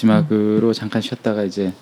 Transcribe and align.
마지막으로 0.00 0.72
잠깐 0.74 1.00
쉬었다가 1.00 1.44
이제 1.44 1.72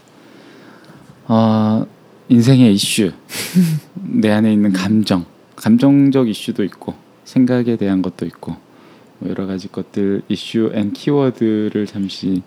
어, 1.27 1.84
인생의 2.29 2.72
이슈, 2.75 3.12
내 3.95 4.30
안에 4.30 4.52
있는 4.52 4.72
감정, 4.72 5.25
감정적 5.57 6.29
이슈도 6.29 6.62
있고 6.64 6.95
생각에 7.25 7.77
대한 7.77 8.03
것도 8.03 8.25
있고 8.27 8.57
뭐 9.18 9.30
여러 9.30 9.46
가지 9.46 9.68
것들 9.68 10.22
이슈 10.29 10.71
and 10.75 10.93
키워드를 10.93 11.86
잠시 11.86 12.43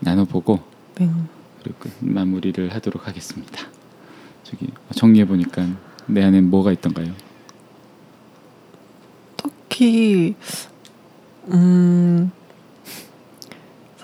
나눠보고 0.00 0.60
네. 0.98 1.10
그리고 1.62 1.78
끝- 1.80 1.92
마무리를 2.00 2.72
하도록 2.74 3.06
하겠습니다. 3.06 3.66
저기 4.42 4.68
정리해 4.94 5.26
보니까 5.26 5.66
내 6.06 6.22
안에 6.22 6.40
뭐가 6.40 6.72
있던가요? 6.72 7.12
특히 9.36 10.34
음 11.48 12.30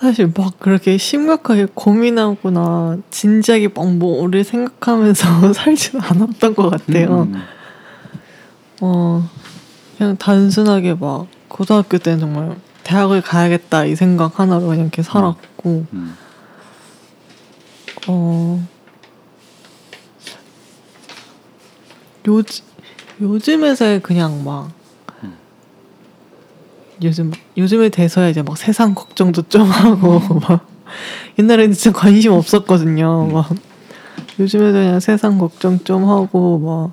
사실 0.01 0.33
막 0.35 0.57
그렇게 0.57 0.97
심각하게 0.97 1.67
고민하거나 1.75 2.97
진지하게 3.11 3.67
막 3.67 3.87
뭐를 3.93 4.43
생각하면서 4.43 5.53
살지는 5.53 6.03
않았던 6.03 6.55
것 6.55 6.71
같아요. 6.71 7.27
음, 7.31 7.41
어 8.81 9.29
그냥 9.95 10.17
단순하게 10.17 10.95
막 10.95 11.27
고등학교 11.47 11.99
때는 11.99 12.19
정말 12.19 12.55
대학을 12.83 13.21
가야겠다 13.21 13.85
이 13.85 13.95
생각 13.95 14.39
하나로 14.39 14.69
그냥 14.69 14.85
이렇게 14.85 15.03
살았고 15.03 15.85
음, 15.93 16.17
어 18.07 18.67
요즘 22.25 22.65
요즘에서 23.21 23.99
그냥 23.99 24.43
막 24.43 24.65
음. 24.65 24.80
요즘 27.03 27.31
요즘에 27.57 27.89
돼서야 27.89 28.29
이제 28.29 28.41
막 28.41 28.57
세상 28.57 28.93
걱정도 28.93 29.41
좀 29.43 29.63
하고 29.69 30.19
막 30.47 30.65
옛날에는 31.39 31.73
진짜 31.73 31.97
관심 31.97 32.33
없었거든요. 32.33 33.27
음. 33.29 33.33
막 33.33 33.49
요즘에도 34.39 34.73
그냥 34.73 34.99
세상 34.99 35.37
걱정 35.37 35.79
좀 35.79 36.07
하고 36.07 36.91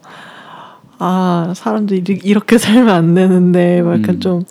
막아 0.98 1.52
사람들이 1.54 2.20
이렇게 2.24 2.56
살면 2.58 2.88
안 2.88 3.14
되는데 3.14 3.82
막 3.82 4.00
약간 4.00 4.16
음. 4.16 4.20
좀 4.20 4.42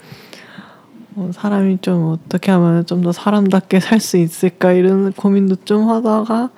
어, 1.16 1.32
사람이 1.34 1.80
좀 1.82 2.12
어떻게 2.14 2.52
하면 2.52 2.86
좀 2.86 3.02
더 3.02 3.12
사람답게 3.12 3.80
살 3.80 4.00
수 4.00 4.18
있을까 4.18 4.72
이런 4.74 5.12
고민도 5.14 5.58
좀 5.66 5.90
하다가 5.90 6.50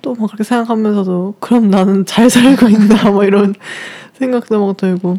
또 0.00 0.14
막 0.14 0.26
그렇게 0.28 0.42
생각하면서도 0.44 1.34
그럼 1.38 1.70
나는 1.70 2.06
잘 2.06 2.28
살고 2.30 2.68
있나 2.68 3.10
막 3.10 3.24
이런 3.24 3.54
생각도 4.18 4.64
막 4.66 4.76
들고 4.76 5.18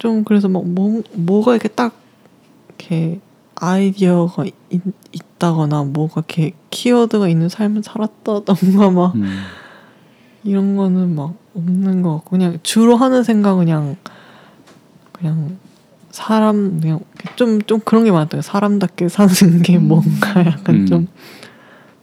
좀 0.00 0.24
그래서 0.24 0.48
막 0.48 0.66
뭐, 0.66 1.02
뭐가 1.12 1.52
이렇게 1.52 1.68
딱 1.68 1.94
이렇게 2.68 3.20
아이디어가 3.54 4.46
있, 4.46 4.54
있다거나 5.12 5.84
뭐가 5.84 6.22
이렇게 6.22 6.54
키워드가 6.70 7.28
있는 7.28 7.50
삶을 7.50 7.82
살았다던가 7.82 8.90
막 8.90 9.14
음, 9.14 9.42
이런 10.42 10.74
거는 10.76 11.14
막 11.14 11.34
없는 11.54 12.00
것 12.00 12.14
같고 12.14 12.30
그냥 12.30 12.58
주로 12.62 12.96
하는 12.96 13.22
생각 13.22 13.52
은 13.52 13.58
그냥 13.58 13.96
그냥 15.12 15.58
사람 16.10 16.80
그냥 16.80 17.00
좀좀 17.36 17.80
그런 17.80 18.04
게 18.04 18.10
많았던 18.10 18.38
요 18.38 18.42
사람답게 18.42 19.08
사는 19.10 19.60
게 19.62 19.76
뭔가 19.78 20.46
약간 20.46 20.76
음. 20.76 20.86
좀 20.86 21.08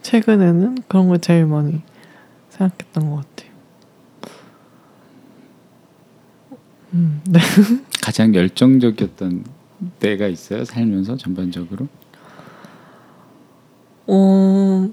최근에는 0.04 0.84
그런 0.88 1.08
걸 1.08 1.20
제일 1.20 1.48
많이 1.48 1.82
생각했던 2.50 3.10
것 3.10 3.16
같아요. 3.16 3.37
음, 6.98 7.22
네. 7.28 7.40
가장 8.02 8.34
열정적이었던 8.34 9.46
때가 10.00 10.28
있어요 10.28 10.66
살면서 10.66 11.16
전반적으로 11.18 11.88
어, 14.08 14.90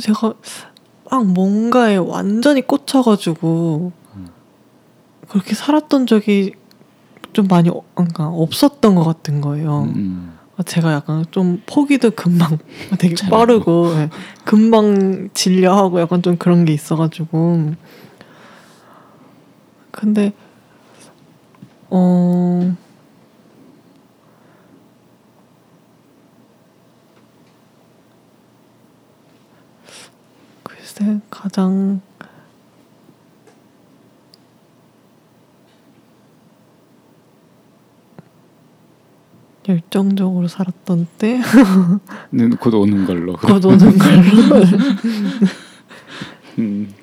제가 0.00 0.34
막 1.10 1.26
뭔가에 1.26 1.96
완전히 1.96 2.62
꽂혀가지고 2.62 3.92
그렇게 5.28 5.54
살았던 5.54 6.06
적이 6.06 6.52
좀 7.32 7.46
많이 7.48 7.68
어- 7.68 7.82
그러니까 7.94 8.28
없었던 8.28 8.94
것 8.94 9.04
같은 9.04 9.40
거예요. 9.40 9.82
음, 9.94 10.32
제가 10.64 10.92
약간 10.94 11.24
좀 11.30 11.62
포기도 11.66 12.10
금방 12.10 12.58
되게. 12.98 13.14
빠르고 13.28 13.92
예, 13.96 14.10
금방 14.44 15.28
질려하고 15.34 16.00
약간 16.00 16.22
좀 16.22 16.36
그런 16.38 16.64
게 16.64 16.72
있어가지고 16.72 17.74
근데 19.96 20.32
어 21.88 22.76
글쎄 30.62 31.20
가장 31.30 32.00
열정적으로 39.68 40.46
살았던 40.46 41.08
때? 41.18 41.40
는곧 42.30 42.74
오는 42.74 43.04
걸로. 43.04 43.32
곧 43.42 43.64
오는 43.64 43.98
걸로. 43.98 44.64
음, 46.58 46.94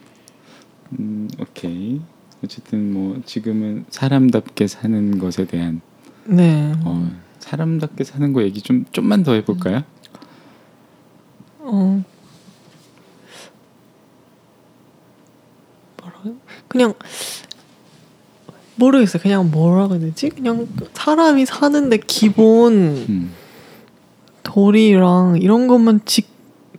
음, 0.98 1.28
오케이. 1.40 2.00
어쨌든 2.44 2.94
뭐 2.94 3.22
지금은 3.26 3.86
사람답게 3.90 4.68
사는 4.68 5.18
것에 5.20 5.46
대한 5.46 5.82
네. 6.26 6.74
어, 6.84 7.10
사람답게 7.40 8.04
사는 8.04 8.34
거 8.34 8.44
얘기 8.44 8.62
좀 8.62 8.86
좀만 8.92 9.24
더 9.24 9.34
해볼까요? 9.34 9.84
어. 11.60 12.04
뭐라 16.02 16.20
그냥 16.68 16.94
모르겠어요. 18.76 19.22
그냥 19.22 19.52
뭐라 19.52 19.88
그래야 19.88 20.02
되지? 20.02 20.30
그냥 20.30 20.68
사람이 20.94 21.46
사는데 21.46 21.98
기본 21.98 22.74
음, 23.10 23.32
도리랑 24.44 25.38
이런 25.42 25.68
것만 25.68 26.02
지, 26.06 26.24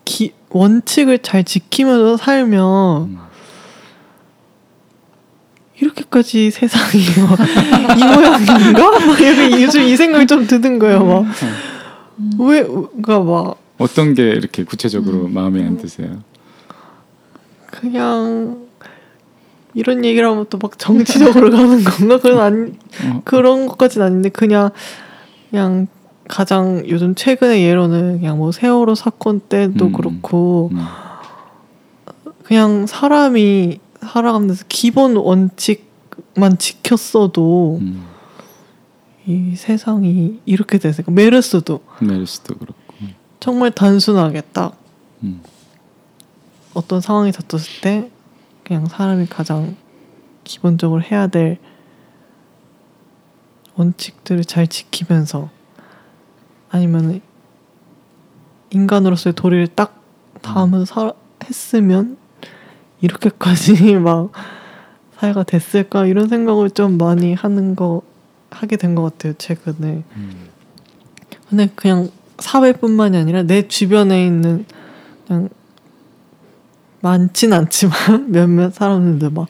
기, 0.04 0.32
원칙을 0.50 1.20
잘 1.20 1.44
지키면서 1.44 2.16
살면 2.16 3.02
음. 3.02 3.23
이렇게까지 5.80 6.50
세상이 6.50 7.02
막 7.28 7.38
이 7.98 8.04
모양인가? 8.04 8.90
막 9.06 9.22
약간 9.22 9.60
요즘 9.60 9.82
이 9.82 9.96
생각이 9.96 10.26
좀 10.26 10.46
드는 10.46 10.78
거예요. 10.78 11.04
막 11.04 11.24
왜, 12.38 12.62
그러니까 12.62 13.20
막 13.20 13.56
어떤 13.78 14.14
게 14.14 14.22
이렇게 14.30 14.62
구체적으로 14.64 15.24
음. 15.26 15.34
마음에 15.34 15.64
안 15.66 15.76
드세요? 15.76 16.18
그냥 17.70 18.58
이런 19.74 20.04
얘기를 20.04 20.28
하면 20.28 20.46
또 20.48 20.58
막 20.62 20.78
정치적으로 20.78 21.50
가는 21.56 21.82
건가? 21.82 22.18
그건 22.18 22.38
아니 22.40 22.72
어, 23.04 23.20
그런 23.24 23.66
것까지는 23.66 24.06
아닌데 24.06 24.28
그냥 24.28 24.70
그냥 25.50 25.88
가장 26.28 26.84
요즘 26.88 27.14
최근의 27.16 27.62
예로는 27.64 28.20
그냥 28.20 28.38
뭐 28.38 28.52
세월호 28.52 28.94
사건 28.94 29.40
때도 29.40 29.86
음. 29.86 29.92
그렇고 29.92 30.70
음, 30.72 30.78
그냥 32.44 32.86
사람이 32.86 33.80
살아가면서 34.04 34.64
기본 34.68 35.16
원칙만 35.16 36.58
지켰어도 36.58 37.78
음, 37.80 38.06
이 39.26 39.56
세상이 39.56 40.40
이렇게 40.44 40.78
됐으니까. 40.78 41.12
메르스도. 41.12 41.80
메르스도 42.00 42.54
그렇고. 42.54 42.84
정말 43.40 43.70
단순하게 43.70 44.42
딱 44.52 44.76
음, 45.22 45.42
어떤 46.72 47.00
상황이 47.00 47.30
닥쳤을 47.30 47.80
때 47.82 48.10
그냥 48.62 48.86
사람이 48.86 49.26
가장 49.26 49.76
기본적으로 50.44 51.02
해야 51.02 51.26
될 51.26 51.58
원칙들을 53.76 54.44
잘 54.44 54.66
지키면서 54.66 55.50
아니면 56.70 57.20
인간으로서의 58.70 59.34
도리를 59.34 59.68
딱 59.68 60.02
다하면서 60.42 60.84
살 60.86 61.12
했으면 61.44 62.16
이렇게까지 63.04 63.96
막 64.00 64.32
사회가 65.18 65.42
됐을까? 65.44 66.06
이런 66.06 66.28
생각을 66.28 66.70
좀 66.70 66.98
많이 66.98 67.34
하는 67.34 67.76
거 67.76 68.02
하게 68.50 68.76
된 68.76 68.94
것 68.94 69.02
같아요 69.02 69.34
최근에. 69.38 70.02
음, 70.16 70.48
근데 71.48 71.68
그냥 71.74 72.10
사회뿐만이 72.38 73.16
아니라 73.16 73.42
내 73.42 73.68
주변에 73.68 74.24
있는 74.26 74.64
그냥 75.26 75.48
많진 77.00 77.52
않지만 77.52 78.30
몇몇 78.32 78.72
사람들도 78.74 79.30
막 79.30 79.48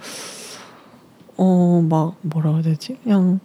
어 1.37 1.81
막 1.83 2.15
뭐라 2.23 2.53
해야 2.55 2.63
되지? 2.63 2.97
그냥 3.03 3.41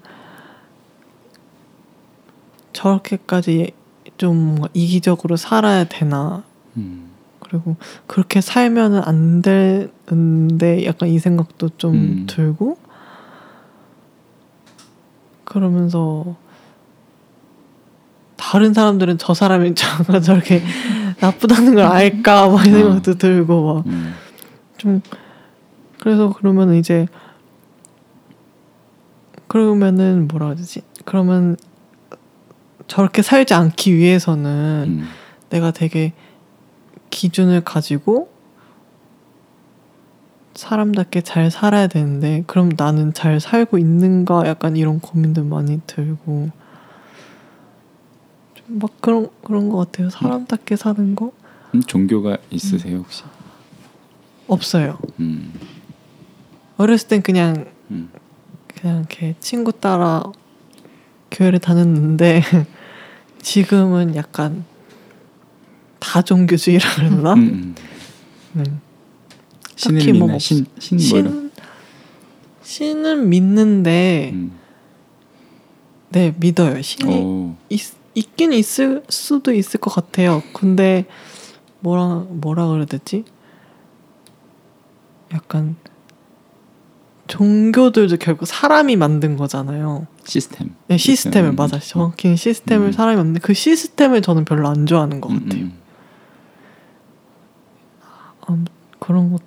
저렇게까지 2.74 3.72
좀 4.18 4.60
이기적으로 4.74 5.36
살아야 5.38 5.86
되나? 5.86 6.44
음, 6.78 7.09
그리고 7.50 7.75
그렇게 8.06 8.42
살면은 8.42 9.01
안 9.04 9.42
되는데 9.42 10.86
약간 10.86 11.10
이 11.10 11.18
생각도 11.18 11.69
좀 11.78 11.94
음. 11.96 12.25
들고 12.30 12.78
그러면서 15.44 16.36
다른 18.38 18.74
사람들은 18.74 19.18
저 19.18 19.34
사람이 19.34 19.74
저- 19.75 20.19
저렇게 20.22 20.62
나쁘다는 21.19 21.75
걸 21.75 21.86
알까 21.86 22.50
막이 22.50 22.69
생각도 22.72 23.16
들고 23.16 23.74
막 23.74 23.88
음. 23.88 24.13
좀 24.78 25.02
그래서 26.00 26.31
그러면 26.38 26.75
이제 26.75 27.07
그러면은 29.48 30.28
뭐라 30.28 30.54
되지? 30.56 30.81
그러면 31.06 31.57
저렇게 32.88 33.22
살지 33.24 33.56
않기 33.56 33.95
위해서는 33.95 34.86
음. 34.88 35.07
내가 35.50 35.72
되게 35.72 36.13
기준을 37.19 37.66
가지고 37.66 38.30
사람답게 40.54 41.19
잘 41.19 41.51
살아야 41.51 41.88
되는데 41.88 42.45
그럼 42.48 42.71
나는 42.77 43.13
잘 43.13 43.42
살고 43.42 43.77
있는가 43.77 44.48
약간 44.48 44.77
이런 44.77 45.01
고민도 45.01 45.44
많이 45.44 45.81
들고 45.86 46.50
좀막 48.54 49.01
그런 49.01 49.27
그런 49.44 49.68
것 49.68 49.80
같아요 49.80 50.10
사람답게 50.10 50.77
사는 50.77 51.13
거 51.16 51.33
음, 51.75 51.81
종교가 51.81 52.38
있으세요 52.51 53.00
혹시? 53.00 53.24
없어요 54.48 54.98
음. 55.19 55.54
어렸을 56.77 57.10
땐 57.10 57.21
그냥 57.21 57.66
음. 57.92 58.10
그냥 58.66 59.00
이렇게 59.00 59.36
친구 59.42 59.74
따라 59.74 60.24
교회를 61.31 61.60
다녔는데 61.60 62.44
지금은 63.44 64.16
약간 64.16 64.63
다종교주의라 66.00 66.96
되나? 66.96 67.34
음, 67.34 67.40
음. 67.40 67.75
네. 68.54 68.63
신을 69.75 70.00
딱히 70.00 70.13
뭐 70.13 70.40
신, 70.40 70.66
신? 70.80 71.00
신 71.00 71.51
신은 72.63 73.30
믿는데 73.30 74.31
음. 74.34 74.51
네 76.10 76.34
믿어요. 76.38 76.81
신이 76.81 77.16
오. 77.16 77.56
있, 77.69 77.81
있긴 78.16 78.54
있을 78.54 79.04
수도 79.10 79.54
있을 79.54 79.80
것 79.80 79.94
같아요. 79.94 80.44
근데 80.54 81.06
뭐라 81.80 82.25
뭐라 82.30 82.68
그래야 82.68 82.86
되지? 82.86 83.25
약간 85.34 85.75
종교들도 87.28 88.18
결국 88.18 88.45
사람이 88.45 88.95
만든 88.95 89.38
거잖아요. 89.38 90.07
시스템. 90.25 90.75
네, 90.88 90.98
시스템을 90.98 91.52
음. 91.52 91.56
맞아. 91.56 91.80
정확히 91.80 92.36
시스템을 92.36 92.88
음. 92.88 92.92
사람이 92.92 93.18
만든 93.18 93.42
그 93.42 93.54
시스템을 93.54 94.22
저는 94.22 94.45
별로 94.45 94.68
안 94.68 94.86
좋아하는 94.86 95.22
것 95.22 95.30
음, 95.31 95.40
같아요. 95.40 95.62
음. 95.62 95.80
음, 98.50 98.66
그런 99.10 99.32
것 99.32 99.42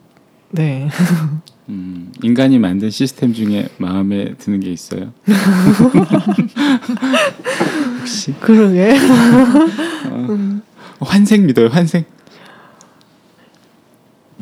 네. 0.50 0.88
음, 1.70 2.12
인간이 2.20 2.58
만든 2.58 2.90
시스템 2.90 3.32
중에 3.32 3.68
마음에 3.78 4.34
드는 4.34 4.58
게 4.58 4.72
있어요? 4.72 5.12
혹시 8.00 8.34
그러게. 8.40 8.96
어, 10.10 10.60
환생 10.98 11.46
믿어요? 11.46 11.68
환생? 11.68 12.04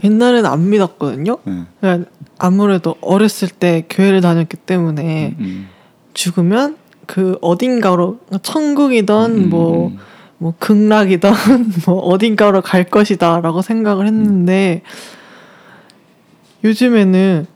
옛날에는 0.02 0.46
안 0.46 0.70
믿었거든요. 0.70 1.36
네. 1.44 1.64
그냥 1.80 2.06
아무래도 2.38 2.96
어렸을 3.02 3.48
때 3.48 3.84
교회를 3.90 4.22
다녔기 4.22 4.56
때문에 4.56 5.36
음, 5.38 5.68
죽으면 6.14 6.78
그 7.04 7.36
어딘가로 7.42 8.20
천국이든 8.42 9.14
음, 9.16 9.50
뭐, 9.50 9.88
음, 9.88 9.98
뭐 10.40 10.54
극락이든 10.58 11.30
뭐 11.86 11.96
어딘가로 11.98 12.62
갈 12.62 12.84
것이다라고 12.84 13.60
생각을 13.60 14.06
했는데 14.06 14.80
요즘에는 16.64 17.46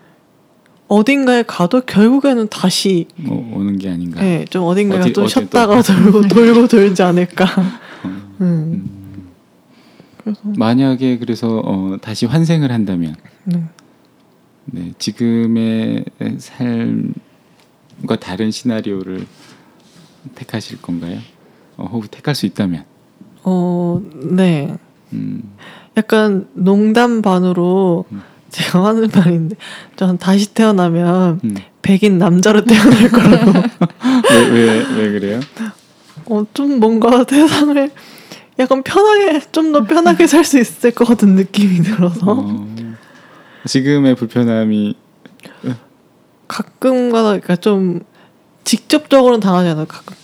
어딘가에 0.89 1.45
가도 1.45 1.81
결국에는 1.81 2.47
다시 2.49 3.09
뭐 3.17 3.39
오는 3.57 3.79
게 3.79 3.89
아닌가. 3.89 4.23
예, 4.23 4.45
좀 4.51 4.65
어딘가에 4.65 5.01
어디- 5.01 5.13
좀 5.15 5.27
쉬었다가 5.27 5.81
돌고 5.81 6.29
돌고 6.29 6.69
돌지 6.69 7.03
않을까. 7.03 7.45
어, 7.45 7.63
음. 8.05 8.37
음. 8.43 9.31
그래서 10.19 10.41
만약에 10.45 11.19
그래서 11.19 11.63
어, 11.65 11.97
다시 12.03 12.27
환생을 12.27 12.71
한다면 12.71 13.15
네. 13.45 13.63
네, 14.67 14.93
지금의 14.99 16.05
삶과 16.39 17.15
다른 18.21 18.51
시나리오를 18.51 19.27
택하실 20.35 20.83
건가요? 20.83 21.19
어, 21.77 22.01
택할 22.11 22.35
수 22.35 22.47
있다면? 22.47 22.85
어, 23.45 24.01
네. 24.15 24.75
음, 25.13 25.43
약간 25.97 26.49
농담 26.55 27.23
반으로 27.23 28.05
음. 28.11 28.23
제가 28.51 28.85
하는 28.85 29.09
말인데 29.15 29.57
전 29.97 30.17
다시 30.19 30.55
태어나면 30.55 31.41
음. 31.45 31.57
백인 31.83 32.19
남자로 32.19 32.65
태어날 32.65 33.09
거라고 33.11 33.53
왜, 34.31 34.49
왜, 34.51 34.87
왜 34.97 35.11
그래요? 35.13 35.41
어, 36.27 36.45
좀 36.55 36.79
뭔가 36.81 37.25
세상을 37.29 37.91
약간 38.59 38.83
편하게 38.83 39.41
좀 39.53 39.73
더 39.73 39.85
편하게 39.85 40.27
살 40.27 40.45
수 40.45 40.59
있을 40.59 40.93
것 40.93 41.05
같은 41.05 41.35
느낌이 41.35 41.83
들어서 41.83 42.21
어, 42.27 42.67
지금의 43.67 44.15
불편함이 44.15 44.97
가끔가다 46.47 47.23
그러니까 47.31 47.57
좀 47.57 48.01
직접적으로는 48.65 49.41
당하지 49.41 49.71
않아요. 49.71 49.87
가끔 49.87 50.15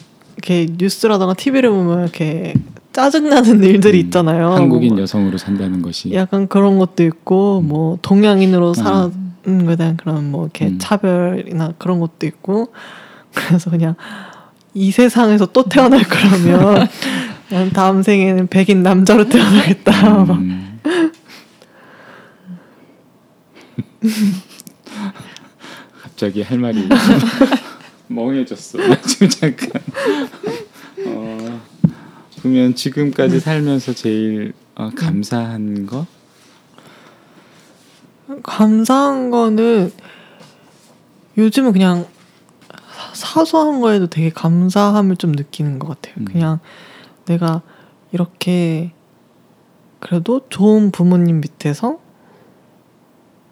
이렇게 0.41 0.67
뉴스라던가 0.79 1.35
TV를 1.35 1.71
보면 1.71 2.01
이렇게 2.03 2.55
짜증나는 2.93 3.63
일들이 3.63 4.01
음, 4.01 4.07
있잖아요. 4.07 4.53
한국인 4.53 4.95
뭐 4.95 5.03
여성으로 5.03 5.37
산다는 5.39 5.83
것이 5.83 6.13
약간 6.15 6.49
그런 6.49 6.79
것도 6.79 7.05
있고 7.05 7.61
뭐 7.61 7.99
동양인으로 8.03 8.71
아. 8.79 9.11
사는 9.45 9.67
거에 9.67 9.77
대한 9.77 9.97
그런 9.97 10.31
뭐 10.31 10.45
이렇게 10.45 10.67
음. 10.67 10.79
차별이나 10.81 11.75
그런 11.79 12.01
것도 12.01 12.27
있고 12.27 12.73
그래서 13.35 13.71
그냥 13.71 13.95
이 14.73 14.91
세상에서 14.91 15.47
또 15.47 15.65
태어날 15.65 16.03
거라면 16.03 16.89
다음 17.75 18.03
생에는 18.03 18.47
백인 18.49 18.83
남자로 18.83 19.29
태어나겠다. 19.29 20.25
막 20.25 20.39
음. 20.39 20.81
갑자기 26.03 26.43
할 26.43 26.59
말이 26.59 26.89
멍해졌어. 28.15 28.79
나 28.79 29.01
지금 29.03 29.29
잠깐. 29.29 29.71
어, 31.07 31.61
그러면 32.39 32.75
지금까지 32.75 33.41
살면서 33.41 33.95
제일 33.95 34.53
어, 34.75 34.91
감사한 34.97 35.87
거? 35.87 36.07
감사한 38.43 39.31
거는 39.31 39.93
요즘은 41.37 41.73
그냥 41.73 42.07
사- 42.93 43.15
사소한 43.15 43.81
거에도 43.81 44.07
되게 44.09 44.31
감사함을 44.31 45.17
좀 45.17 45.33
느끼는 45.33 45.79
것 45.79 45.89
같아요. 45.89 46.15
음. 46.19 46.25
그냥 46.25 46.61
내가 47.27 47.63
이렇게 48.13 48.93
그래도 50.01 50.47
좋은 50.49 50.91
부모님 50.91 51.41
밑에서 51.41 52.01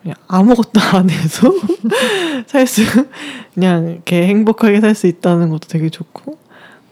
그냥 0.08 0.16
아무것도 0.26 0.80
안 0.96 1.10
해도 1.10 1.54
살 2.48 2.66
수 2.66 2.82
그냥 3.54 3.88
이렇게 3.90 4.26
행복하게 4.26 4.80
살 4.80 4.94
수 4.94 5.06
있다는 5.06 5.50
것도 5.50 5.68
되게 5.68 5.90
좋고 5.90 6.38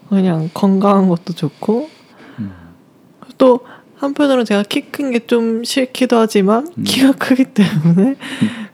그냥 0.09 0.49
건강한 0.53 1.07
것도 1.09 1.33
좋고 1.33 1.89
음. 2.39 2.53
또 3.39 3.61
한편으로 3.97 4.43
제가 4.43 4.63
키 4.63 4.91
큰 4.91 5.11
게 5.11 5.25
좀 5.25 5.63
싫기도 5.63 6.17
하지만 6.17 6.67
음. 6.77 6.83
키가 6.83 7.13
크기 7.13 7.45
때문에 7.45 8.15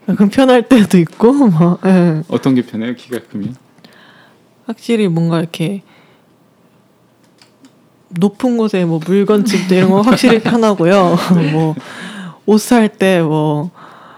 가끔 0.08 0.30
편할 0.30 0.68
때도 0.68 0.98
있고 1.00 1.32
뭐 1.32 1.80
예. 1.86 2.22
어떤 2.28 2.54
게 2.56 2.62
편해요? 2.64 2.94
키가 2.96 3.20
크면? 3.32 3.56
확실히 4.66 5.08
뭔가 5.08 5.40
이렇게 5.40 5.84
높은 8.10 8.58
곳에 8.58 8.84
뭐 8.84 9.00
물건집도 9.06 9.74
이런 9.74 9.90
거 9.90 10.02
확실히 10.02 10.40
편하고요. 10.42 11.16
뭐 11.54 11.76
옷 12.46 12.60
살 12.60 12.90
때뭐 12.90 13.72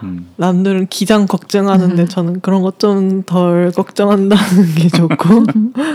음. 0.06 0.32
남들은 0.36 0.86
기장 0.88 1.26
걱정하는데 1.26 2.06
저는 2.06 2.40
그런 2.40 2.62
것 2.62 2.78
좀 2.78 3.22
덜 3.24 3.72
걱정한다는 3.72 4.74
게 4.74 4.88
좋고 4.88 5.44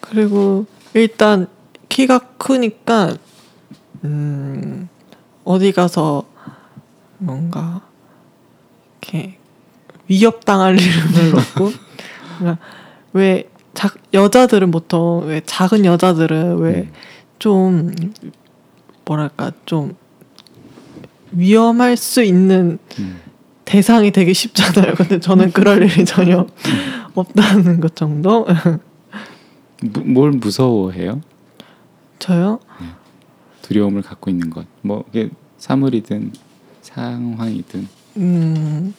그리고 0.00 0.66
일단 0.94 1.46
키가 1.88 2.18
크니까 2.38 3.16
음 4.04 4.88
어디 5.44 5.72
가서 5.72 6.24
뭔가 7.18 7.82
이렇게 9.00 9.38
위협당할 10.08 10.78
일은 10.78 11.12
별로 11.12 11.38
없고 11.38 11.72
그러니까 12.38 12.64
왜 13.12 13.48
자, 13.74 13.90
여자들은 14.14 14.70
보통 14.70 15.26
왜 15.26 15.40
작은 15.44 15.84
여자들은 15.84 16.58
왜 16.58 16.72
음. 16.74 16.92
좀 17.38 17.94
뭐랄까 19.04 19.52
좀 19.66 19.94
위험할 21.32 21.96
수 21.96 22.22
있는 22.22 22.78
음. 22.98 23.20
대상이 23.64 24.10
되게 24.12 24.32
쉽잖아요. 24.32 24.94
근데 24.94 25.18
저는 25.20 25.52
그럴 25.52 25.82
일이 25.82 26.04
전혀 26.04 26.46
없다는 27.14 27.80
것 27.80 27.96
정도. 27.96 28.46
무, 29.82 30.00
뭘 30.04 30.30
무서워해요? 30.30 31.20
저요? 32.18 32.60
두려움을 33.62 34.02
갖고 34.02 34.30
있는 34.30 34.50
것. 34.50 34.66
뭐 34.82 35.04
이게 35.08 35.28
사물이든 35.58 36.32
상황이든. 36.82 37.88
음, 38.18 38.94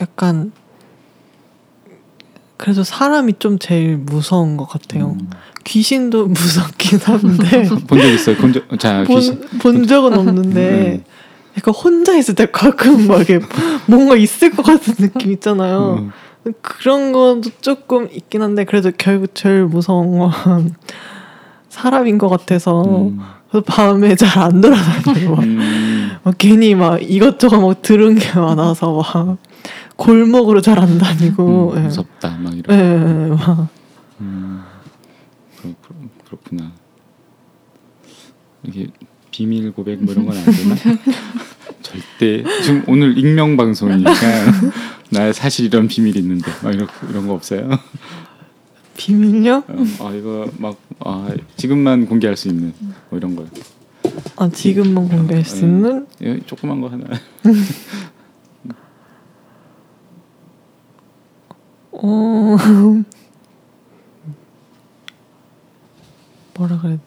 약간 0.00 0.52
그래서 2.58 2.84
사람이 2.84 3.34
좀 3.38 3.58
제일 3.58 3.96
무서운 3.96 4.56
것 4.58 4.68
같아요. 4.68 5.16
음. 5.20 5.30
귀신도 5.64 6.26
무섭긴 6.28 6.98
한데 6.98 7.68
본 7.86 7.98
적 8.00 8.08
있어요? 8.08 8.36
본 8.36 8.52
적, 8.52 8.78
자, 8.78 9.04
귀신. 9.04 9.40
본, 9.40 9.58
본 9.58 9.86
적은 9.86 10.12
없는데 10.18 11.02
음. 11.02 11.04
약간 11.56 11.74
혼자 11.74 12.16
있을 12.16 12.34
때 12.34 12.46
가끔 12.50 13.06
막 13.06 13.20
뭔가 13.86 14.16
있을 14.16 14.50
것 14.50 14.62
같은 14.64 14.94
느낌 14.94 15.32
있잖아요. 15.32 16.10
음. 16.44 16.52
그런 16.62 17.12
것도 17.12 17.42
조금 17.60 18.08
있긴 18.12 18.42
한데 18.42 18.64
그래도 18.64 18.90
결국 18.96 19.34
제일 19.34 19.64
무서운 19.64 20.18
건 20.18 20.74
사람인 21.68 22.18
것 22.18 22.28
같아서 22.28 22.82
음. 22.82 23.20
그래서 23.50 23.64
밤에 23.66 24.14
잘 24.16 24.38
안 24.42 24.60
돌아다니고 24.60 25.36
막, 25.36 25.42
음. 25.44 26.10
막 26.22 26.34
괜히 26.38 26.74
막 26.74 26.98
이것저것 27.02 27.60
막 27.60 27.82
들은 27.82 28.16
게 28.16 28.32
많아서 28.38 28.92
막 28.92 29.36
골목으로 29.98 30.60
잘 30.62 30.78
안 30.78 30.96
다니고 30.96 31.72
음, 31.72 31.76
예. 31.76 31.80
무섭다 31.82 32.38
막 32.38 32.54
예, 32.54 32.58
이런. 32.58 32.78
예, 32.78 33.28
막 33.34 33.68
음, 34.20 34.62
그렇, 35.60 35.74
그렇 36.24 36.38
구나. 36.48 36.72
이게 38.62 38.86
비밀 39.30 39.72
고백 39.72 40.02
뭐 40.02 40.14
이런 40.14 40.24
건 40.26 40.36
안 40.36 40.44
되나? 40.44 40.74
절대 41.82 42.44
지금 42.62 42.84
오늘 42.86 43.16
익명 43.18 43.56
방송이니까 43.56 44.12
나 45.10 45.32
사실 45.32 45.66
이런 45.66 45.88
비밀이 45.88 46.18
있는데 46.18 46.50
막 46.62 46.72
이런 46.74 46.86
이런 47.10 47.26
거 47.26 47.34
없어요? 47.34 47.68
비밀요? 48.96 49.64
어, 49.68 49.84
아 50.08 50.14
이거 50.14 50.48
막 50.58 50.76
아, 51.00 51.28
지금만 51.56 52.06
공개할 52.06 52.36
수 52.36 52.48
있는 52.48 52.72
뭐 53.10 53.18
이런 53.18 53.34
거. 53.36 53.46
아 54.36 54.48
지금만 54.48 55.08
공개할 55.08 55.44
수 55.44 55.56
예. 55.58 55.60
있는 55.68 56.06
예, 56.22 56.40
조그만 56.46 56.80
거 56.80 56.88
하나. 56.88 57.04
어 61.98 62.56
뭐라 66.54 66.80
그래 66.80 66.98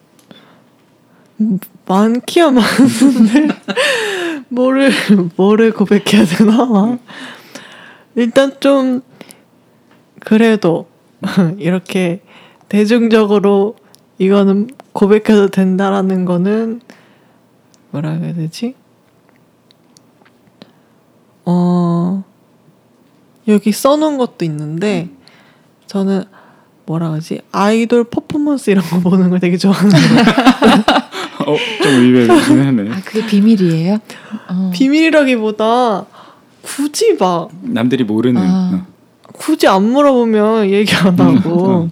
음, 1.40 1.58
많기야 1.86 2.50
많은데 2.50 3.48
뭐를 4.48 4.92
뭐를 5.36 5.72
고백해야 5.72 6.24
되나 6.24 6.64
막. 6.66 6.98
일단 8.14 8.60
좀 8.60 9.00
그래도 10.20 10.86
이렇게 11.58 12.22
대중적으로 12.68 13.76
이거는 14.18 14.68
고백해도 14.92 15.48
된다라는 15.48 16.24
거는 16.24 16.80
뭐라 17.90 18.10
해야 18.10 18.34
되지? 18.34 18.74
어 21.44 22.22
여기 23.48 23.72
써놓은 23.72 24.18
것도 24.18 24.44
있는데 24.44 25.08
저는 25.86 26.24
뭐라 26.86 27.12
하지 27.12 27.40
아이돌 27.52 28.04
퍼포먼스 28.04 28.70
이런 28.70 28.84
거 28.84 29.00
보는 29.00 29.30
걸 29.30 29.40
되게 29.40 29.56
좋아하는데 29.56 29.96
어, 31.46 31.56
좀 31.82 31.92
의외긴 31.92 32.30
하네. 32.62 32.90
아 32.92 33.00
그게 33.04 33.26
비밀이에요? 33.26 33.98
어. 34.48 34.70
비밀이라기보다 34.72 36.06
굳이 36.62 37.16
막 37.18 37.50
남들이 37.62 38.04
모르는. 38.04 38.40
아. 38.42 38.86
굳이 39.32 39.66
안 39.66 39.90
물어보면 39.90 40.70
얘기 40.70 40.94
안 40.94 41.18
하고 41.18 41.90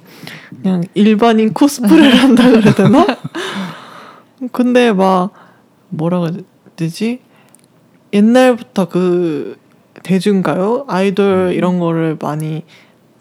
그냥 0.63 0.85
일반인 0.95 1.53
코스프레를 1.53 2.15
한다 2.17 2.49
그래야 2.51 2.75
되나? 2.75 3.07
근데 4.53 4.93
막 4.93 5.33
뭐라 5.89 6.31
되지? 6.77 7.21
옛날부터 8.13 8.89
그 8.89 9.57
대중가요 10.03 10.85
아이돌 10.89 11.53
이런 11.55 11.79
거를 11.79 12.17
많이 12.21 12.65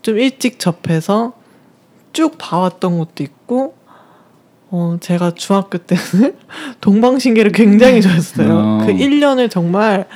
좀 0.02 0.18
일찍 0.18 0.60
접해서 0.60 1.34
쭉 2.14 2.38
봐왔던 2.38 2.98
것도 2.98 3.24
있고 3.24 3.76
어 4.72 4.98
제가 5.00 5.32
중학교 5.32 5.78
때는 5.80 6.36
동방신기를 6.82 7.52
굉장히 7.52 8.02
좋아했어요. 8.02 8.54
어. 8.54 8.84
그 8.86 8.94
1년을 8.94 9.50
정말 9.50 10.08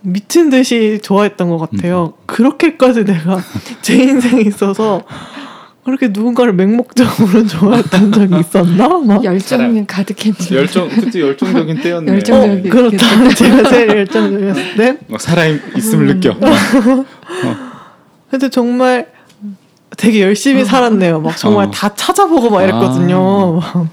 미친 0.00 0.50
듯이 0.50 1.00
좋아했던 1.02 1.48
것 1.48 1.58
같아요. 1.58 2.14
그렇게까지 2.26 3.04
내가 3.04 3.40
제 3.82 3.96
인생에 3.96 4.42
있어서 4.42 5.02
그렇게 5.88 6.08
누군가를 6.08 6.52
맹목적으로 6.52 7.46
좋아했던 7.48 8.12
적이 8.12 8.40
있었나? 8.40 8.88
막. 8.98 9.24
열정은 9.24 9.86
가득했지. 9.86 10.54
열정 10.54 10.86
그때 10.90 11.18
열정적인 11.22 11.80
때였네. 11.80 12.12
열정- 12.12 12.42
어, 12.42 12.62
그렇다. 12.68 13.28
제가 13.34 13.70
제일 13.70 13.88
열정적이었을 13.88 14.76
때. 14.76 14.98
막 15.08 15.18
살아 15.18 15.46
있음을 15.46 16.08
느껴. 16.08 16.36
근데 18.30 18.50
정말 18.50 19.06
되게 19.96 20.20
열심히 20.20 20.62
살았네요. 20.66 21.20
막 21.20 21.34
정말 21.38 21.68
어. 21.68 21.70
다 21.70 21.94
찾아보고 21.94 22.50
막 22.50 22.62
이랬거든요. 22.64 23.54
막 23.54 23.86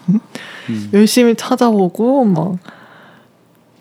음. 0.70 0.90
열심히 0.94 1.34
찾아보고 1.36 2.26
막. 2.26 2.58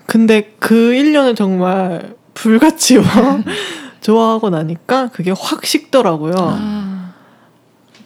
근데 0.06 0.52
그 0.60 0.92
1년을 0.92 1.34
정말 1.34 2.14
불같이 2.34 2.98
막 2.98 3.42
좋아하고 4.02 4.50
나니까 4.50 5.08
그게 5.08 5.32
확 5.36 5.66
식더라고요. 5.66 6.34
아, 6.38 6.93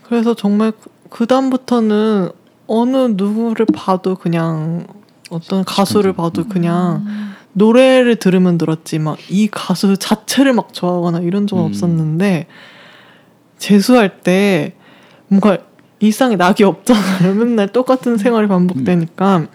그래서 0.09 0.35
정말 0.35 0.73
그 1.11 1.27
다음부터는 1.27 2.31
어느 2.67 2.97
누구를 3.15 3.67
봐도 3.75 4.15
그냥 4.15 4.87
어떤 5.31 5.65
가수를 5.65 6.12
봐도 6.12 6.45
그냥 6.45 7.05
음. 7.07 7.35
노래를 7.53 8.17
들으면 8.17 8.57
들었지 8.57 8.99
막 8.99 9.19
이 9.29 9.49
가수 9.50 9.97
자체를 9.97 10.53
막 10.53 10.73
좋아하거나 10.73 11.21
이런 11.21 11.47
적은 11.47 11.65
음. 11.65 11.69
없었는데 11.69 12.47
재수할 13.59 14.21
때 14.21 14.75
뭔가 15.29 15.59
일상에 16.00 16.37
낙이 16.37 16.62
없잖아요. 16.65 17.35
맨날 17.45 17.69
똑같은 17.69 18.17
생활이 18.17 18.47
반복되니까 18.47 19.47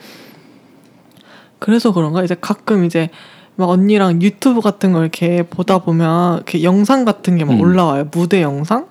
그래서 1.60 1.94
그런가 1.94 2.24
이제 2.24 2.36
가끔 2.40 2.84
이제 2.84 3.10
막 3.56 3.70
언니랑 3.70 4.22
유튜브 4.22 4.60
같은 4.62 4.92
걸 4.92 5.04
이렇게 5.04 5.44
보다 5.44 5.80
보면 5.80 6.38
이렇게 6.38 6.64
영상 6.64 7.06
같은 7.06 7.38
게막 7.38 7.56
음. 7.56 7.62
올라와요. 7.62 8.10
무대 8.12 8.42
영상. 8.42 8.88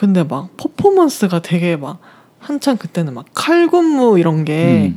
근데 0.00 0.24
막 0.24 0.56
퍼포먼스가 0.56 1.40
되게 1.40 1.76
막 1.76 1.98
한창 2.38 2.78
그때는 2.78 3.12
막 3.12 3.26
칼군무 3.34 4.18
이런 4.18 4.46
게 4.46 4.94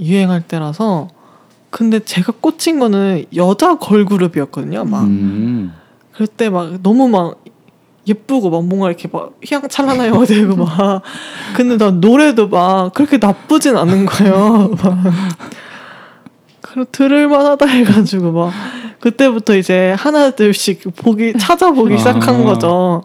유행할 0.00 0.40
때라서 0.40 1.08
근데 1.68 1.98
제가 1.98 2.32
꽂힌 2.40 2.78
거는 2.78 3.26
여자 3.36 3.76
걸그룹이었거든요. 3.76 4.86
막 4.86 5.02
음. 5.02 5.74
그때 6.10 6.48
막 6.48 6.82
너무 6.82 7.06
막 7.06 7.44
예쁘고 8.06 8.48
막 8.48 8.64
뭔가 8.64 8.88
이렇게 8.88 9.10
막 9.12 9.34
휘황찬란하게 9.44 10.24
되고 10.24 10.56
막 10.56 11.02
근데 11.54 11.76
난 11.76 12.00
노래도 12.00 12.48
막 12.48 12.94
그렇게 12.94 13.18
나쁘진 13.18 13.76
않은 13.76 14.06
거예요. 14.06 14.70
막 14.82 14.98
그리고 16.62 16.90
들을만하다 16.90 17.66
해가지고 17.66 18.32
막 18.32 18.52
그때부터 19.00 19.54
이제 19.54 19.94
하나둘씩 19.98 20.96
보기 20.96 21.34
찾아보기 21.36 21.92
아. 21.92 21.98
시작한 21.98 22.42
거죠. 22.42 23.04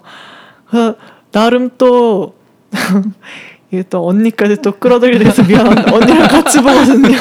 그래서 0.70 0.94
나름 1.32 1.70
또 1.78 2.34
이게 3.70 3.84
또 3.90 4.06
언니까지 4.06 4.56
또 4.62 4.72
끌어들이게 4.72 5.22
돼서 5.24 5.42
미안한데 5.42 5.90
언니랑 5.92 6.28
같이 6.28 6.58
보거든요. 6.62 7.08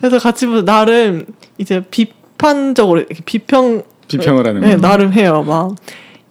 그래서 0.00 0.18
같이 0.18 0.46
보서 0.46 0.64
나름 0.64 1.24
이제 1.58 1.82
비판적으로 1.90 3.04
비평 3.24 3.82
비평을 4.08 4.46
하는 4.46 4.60
네, 4.60 4.76
거. 4.76 4.80
나름 4.80 5.12
해요. 5.12 5.44
막 5.46 5.74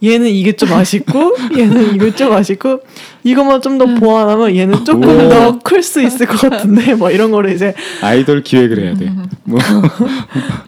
얘는 0.04 0.28
이게 0.30 0.52
좀 0.54 0.74
아쉽고 0.74 1.36
얘는 1.58 1.96
이게 1.96 2.14
좀 2.14 2.34
아쉽고 2.34 2.82
이것만 3.24 3.62
좀 3.62 3.78
더 3.78 3.86
보완하면 3.86 4.56
얘는 4.56 4.84
조금 4.86 5.10
오. 5.10 5.30
더클 5.30 5.82
수 5.82 6.02
있을 6.02 6.26
것 6.28 6.42
같은데 6.42 6.94
뭐 6.96 7.10
이런 7.12 7.32
거를 7.32 7.52
이제 7.54 7.74
아이돌 8.02 8.44
기획을 8.44 8.80
해야 8.84 8.94
돼. 8.96 9.12
뭐 9.44 9.60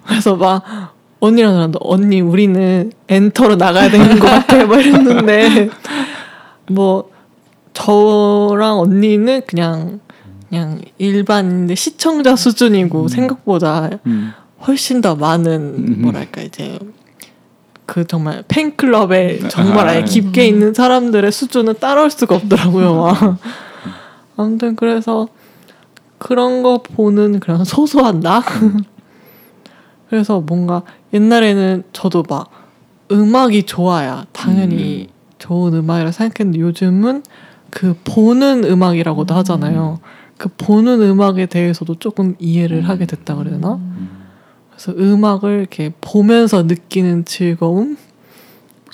그래서 0.08 0.36
막 0.36 0.64
언니랑 1.24 1.54
저랑 1.54 1.72
언니 1.80 2.20
우리는 2.20 2.92
엔터로 3.08 3.56
나가야 3.56 3.90
되는 3.90 4.20
것 4.20 4.28
같아 4.28 4.66
막 4.66 4.86
이랬는데 4.86 5.70
뭐 6.70 7.10
저랑 7.72 8.80
언니는 8.80 9.44
그냥 9.48 10.02
그냥 10.50 10.82
일반인데 10.98 11.76
시청자 11.76 12.36
수준이고 12.36 13.08
생각보다 13.08 13.90
음. 14.06 14.34
훨씬 14.68 15.00
더 15.00 15.16
많은 15.16 15.52
음. 15.78 16.02
뭐랄까 16.02 16.42
이제 16.42 16.78
그 17.86 18.06
정말 18.06 18.44
팬클럽에 18.50 19.48
정말 19.48 19.88
아예 19.88 20.02
아. 20.02 20.06
깊게 20.06 20.46
있는 20.46 20.74
사람들의 20.74 21.32
수준은 21.32 21.76
따라올 21.80 22.12
수가 22.12 22.36
없더라고요. 22.36 22.96
막. 22.96 23.38
아무튼 24.36 24.76
그래서 24.76 25.30
그런 26.18 26.64
거 26.64 26.84
보는 26.84 27.40
그런 27.40 27.64
소소한 27.64 28.20
나. 28.20 28.44
그래서 30.10 30.42
뭔가 30.42 30.84
옛날에는 31.14 31.84
저도 31.94 32.24
막 32.30 32.50
음악이 33.12 33.64
좋아야 33.64 34.26
당연히 34.32 35.10
좋은 35.40 35.74
음악이라 35.74 36.12
생각했는데 36.12 36.60
요즘은 36.60 37.24
그 37.70 37.96
보는 38.04 38.64
음악이라고도 38.66 39.34
하잖아요. 39.36 40.00
그 40.38 40.50
보는 40.58 41.02
음악에 41.02 41.46
대해서도 41.48 41.96
조금 41.96 42.36
이해를 42.40 42.88
하게 42.88 43.06
됐다 43.06 43.36
그래야 43.36 43.56
되나? 43.56 43.80
그래서 44.70 44.92
음악을 44.92 45.60
이렇게 45.60 45.94
보면서 46.02 46.64
느끼는 46.64 47.26
즐거움 47.26 47.98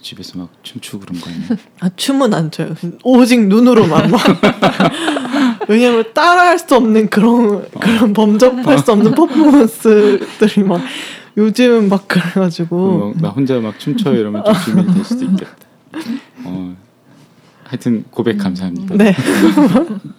집에서 0.01 0.37
막 0.39 0.49
춤추고 0.63 0.99
그런 0.99 1.19
거 1.19 1.29
아니에요? 1.29 1.43
아 1.81 1.89
춤은 1.95 2.33
안 2.33 2.51
춰요. 2.51 2.73
오직 3.03 3.47
눈으로만 3.47 4.09
막. 4.11 4.21
왜냐면 5.69 6.03
따라할 6.15 6.57
수 6.57 6.75
없는 6.75 7.09
그런 7.09 7.69
그런 7.79 8.11
범접할 8.11 8.79
수 8.79 8.91
없는 8.91 9.11
퍼포먼스들이 9.11 10.63
막 10.65 10.81
요즘은 11.37 11.89
막 11.89 12.07
그래가지고 12.07 13.13
막, 13.13 13.21
나 13.21 13.29
혼자 13.29 13.59
막 13.59 13.77
춤춰 13.77 14.13
이러면 14.13 14.43
좀 14.43 14.53
주민이 14.65 14.93
될 14.95 15.05
수도 15.05 15.25
있겠다. 15.25 15.55
어, 16.43 16.75
하여튼 17.65 18.03
고백 18.09 18.39
감사합니다. 18.39 18.95
네. 18.95 19.15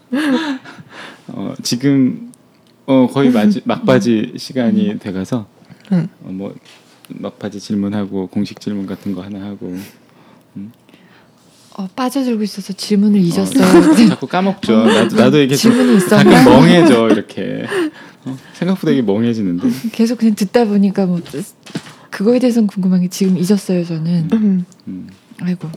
어, 1.26 1.54
지금 1.64 2.30
어, 2.86 3.08
거의 3.08 3.30
마지, 3.30 3.60
막바지 3.64 4.34
시간이 4.36 5.00
돼가서 5.00 5.48
음. 5.90 6.06
어, 6.22 6.28
뭐 6.30 6.54
막바지 7.08 7.58
질문하고 7.58 8.28
공식 8.28 8.60
질문 8.60 8.86
같은 8.86 9.16
거 9.16 9.22
하나 9.22 9.44
하고 9.46 9.76
어, 11.76 11.88
빠져들고 11.94 12.42
있어서 12.42 12.72
질문을 12.72 13.20
어, 13.20 13.22
잊었어요. 13.22 14.08
자꾸 14.08 14.26
까먹죠. 14.26 14.84
나도 14.84 15.16
나도 15.16 15.40
이게 15.40 15.54
좀 15.54 15.72
질문이 15.72 15.96
있었나? 15.98 16.24
가끔 16.24 16.52
멍해져 16.52 17.08
이렇게 17.10 17.64
어, 18.24 18.36
생각보다 18.54 18.92
이게 18.92 19.02
멍해지는데 19.02 19.68
계속 19.92 20.18
그냥 20.18 20.34
듣다 20.34 20.64
보니까 20.64 21.06
뭐 21.06 21.20
그거에 22.10 22.38
대해서는 22.38 22.66
궁금한 22.66 23.02
게 23.02 23.08
지금 23.08 23.38
잊었어요. 23.38 23.84
저는. 23.84 24.28
음. 24.32 24.64
음. 24.88 25.08
아이고. 25.40 25.68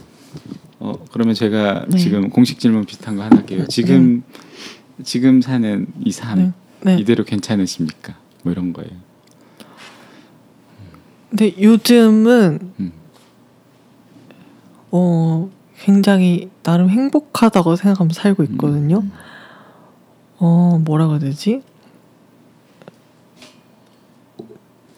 어 0.80 0.94
그러면 1.12 1.36
제가 1.36 1.86
네. 1.88 1.98
지금 1.98 2.30
공식 2.30 2.60
질문 2.60 2.86
비슷한 2.86 3.16
거 3.16 3.24
하나 3.24 3.38
할게요. 3.38 3.66
지금 3.70 4.24
지금 5.04 5.42
사는 5.42 5.88
이삶 6.04 6.54
네. 6.82 6.96
네. 6.96 7.00
이대로 7.00 7.24
괜찮으십니까? 7.24 8.16
뭐 8.42 8.52
이런 8.52 8.74
거예요. 8.74 8.92
근데 11.30 11.54
요즘은 11.62 12.60
음. 12.80 12.92
어 14.92 15.50
굉장히 15.84 16.50
나름 16.64 16.90
행복하다고 16.90 17.76
생각하면서 17.76 18.22
살고 18.22 18.44
있거든요. 18.44 19.00
음. 19.00 19.12
어 20.40 20.80
뭐라 20.84 21.08
그래야 21.08 21.20
되지? 21.20 21.62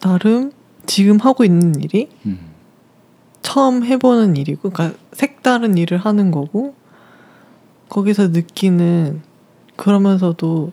나름 0.00 0.52
지금 0.86 1.18
하고 1.18 1.44
있는 1.44 1.74
일이 1.82 2.08
음. 2.24 2.38
처음 3.42 3.84
해보는 3.84 4.36
일이고, 4.36 4.70
그러니까 4.70 4.96
색다른 5.12 5.76
일을 5.76 5.98
하는 5.98 6.30
거고 6.30 6.74
거기서 7.88 8.28
느끼는 8.28 9.22
그러면서도 9.74 10.70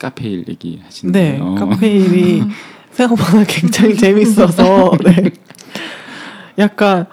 카페 0.00 0.28
일 0.28 0.44
얘기 0.48 0.80
하시는 0.84 1.12
네 1.12 1.38
거예요. 1.38 1.54
카페 1.54 1.88
일이 1.88 2.42
생각보다 2.90 3.44
굉장히 3.44 3.96
재밌어서 3.96 4.92
네. 5.04 5.30
약간 6.58 7.06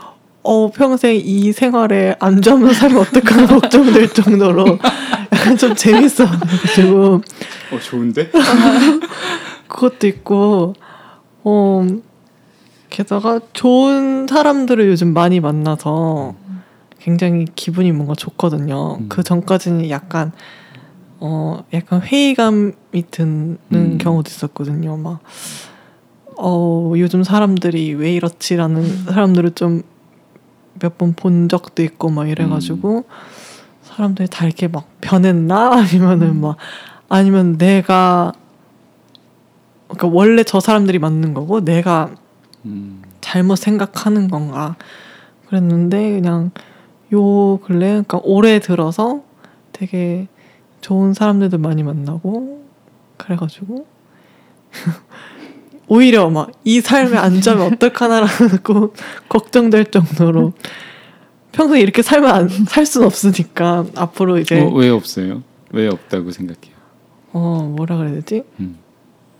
어 0.49 0.71
평생 0.71 1.15
이 1.23 1.51
생활에 1.51 2.15
안주하면서 2.19 2.73
살면 2.73 3.01
어떡하나 3.01 3.45
걱정될 3.59 4.09
정도로 4.09 4.79
약간 5.31 5.55
좀 5.61 5.75
재밌어 5.75 6.25
가지고 6.25 7.21
어 7.71 7.79
좋은데? 7.79 8.31
그것도 9.69 10.07
있고 10.07 10.73
어 11.43 11.85
게다가 12.89 13.39
좋은 13.53 14.25
사람들을 14.25 14.87
요즘 14.87 15.13
많이 15.13 15.39
만나서 15.39 16.33
굉장히 16.97 17.45
기분이 17.53 17.91
뭔가 17.91 18.15
좋거든요. 18.15 18.97
음. 19.01 19.05
그 19.07 19.21
전까지는 19.21 19.91
약간 19.91 20.31
어 21.19 21.63
약간 21.73 22.01
회의감이 22.01 22.71
드는 23.11 23.59
음. 23.71 23.97
경우도 23.99 24.27
있었거든요. 24.27 24.97
막 24.97 25.19
어, 26.37 26.93
요즘 26.95 27.23
사람들이 27.23 27.93
왜 27.93 28.13
이렇지라는 28.13 29.03
사람들을 29.03 29.51
좀 29.51 29.83
몇 30.79 30.97
번 30.97 31.13
본 31.13 31.49
적도 31.49 31.83
있고 31.83 32.09
막 32.09 32.27
이래가지고 32.29 33.05
사람들이 33.83 34.27
다 34.29 34.45
이렇게 34.45 34.67
막 34.67 34.87
변했나? 35.01 35.73
아니면은 35.79 36.39
막 36.41 36.57
아니면 37.09 37.57
내가 37.57 38.31
그러니까 39.87 40.07
원래 40.07 40.43
저 40.43 40.59
사람들이 40.59 40.99
맞는 40.99 41.33
거고 41.33 41.63
내가 41.63 42.11
음. 42.65 43.01
잘못 43.21 43.55
생각하는 43.57 44.27
건가? 44.29 44.75
그랬는데 45.47 46.11
그냥 46.11 46.51
요 47.13 47.57
근래 47.57 47.87
그러니까 47.89 48.19
올해 48.23 48.59
들어서 48.59 49.23
되게 49.73 50.27
좋은 50.81 51.13
사람들도 51.13 51.57
많이 51.57 51.81
만나고 51.83 52.63
그래가지고 53.17 53.85
오히려 55.89 56.29
막 56.29 56.51
이 56.63 56.81
삶에 56.81 57.17
안주하면 57.17 57.73
어떡하나라는 57.73 58.57
고 58.63 58.93
걱정될 59.27 59.85
정도로 59.85 60.53
평소에 61.51 61.81
이렇게 61.81 62.03
살면 62.03 62.29
안, 62.29 62.47
살 62.47 62.85
수는 62.85 63.07
없으니까 63.07 63.85
앞으로 63.95 64.37
이제 64.37 64.61
어, 64.61 64.69
왜 64.69 64.89
없어요? 64.89 65.41
왜 65.71 65.87
없다고 65.87 66.31
생각해요? 66.31 66.75
어 67.33 67.73
뭐라 67.75 67.97
그래야 67.97 68.13
되지? 68.13 68.43
음. 68.59 68.77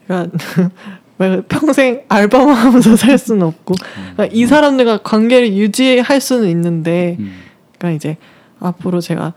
그러니까 0.08 0.38
왜 1.20 1.42
평생 1.42 2.02
알바만 2.08 2.56
하면서 2.56 2.96
살 2.96 3.18
수는 3.18 3.46
없고 3.46 3.76
그러니까 4.16 4.26
이 4.32 4.46
사람들과 4.48 5.00
관계를 5.00 5.54
유지할 5.54 6.20
수는 6.20 6.50
있는데 6.50 7.18
음. 7.20 7.42
그러니까 7.78 7.96
이제 7.96 8.18
앞으로 8.60 9.02
제가 9.02 9.34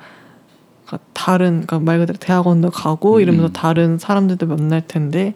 그러니까 0.87 1.07
다른 1.13 1.67
그러니까 1.67 1.81
말 1.81 1.99
그대로 1.99 2.19
대학원도 2.19 2.71
가고 2.71 3.21
이러면서 3.21 3.49
음. 3.49 3.53
다른 3.53 3.99
사람들도 3.99 4.47
만날 4.47 4.81
텐데 4.87 5.35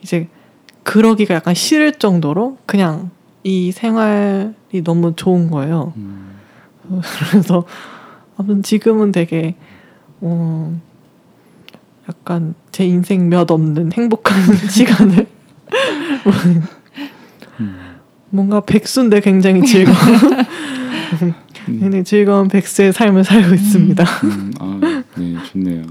이제 0.00 0.28
그러기가 0.88 1.34
약간 1.34 1.52
싫을 1.54 1.98
정도로 1.98 2.56
그냥 2.64 3.10
이 3.44 3.72
생활이 3.72 4.82
너무 4.82 5.14
좋은 5.14 5.50
거예요. 5.50 5.92
음. 5.98 6.38
그래서 7.30 7.66
아무튼 8.38 8.62
지금은 8.62 9.12
되게 9.12 9.54
어 10.22 10.80
약간 12.08 12.54
제 12.72 12.86
인생 12.86 13.28
몇 13.28 13.50
없는 13.50 13.92
행복한 13.92 14.38
시간을 14.70 15.26
음. 17.60 17.98
뭔가 18.30 18.60
백수인데 18.60 19.20
굉장히 19.20 19.66
즐거운 19.66 19.96
굉장히 21.66 22.02
즐거운 22.02 22.48
백수의 22.48 22.94
삶을 22.94 23.24
살고 23.24 23.54
있습니다. 23.54 24.04
음. 24.24 24.52
아, 24.58 24.80
네, 25.18 25.34
좋네요. 25.52 25.82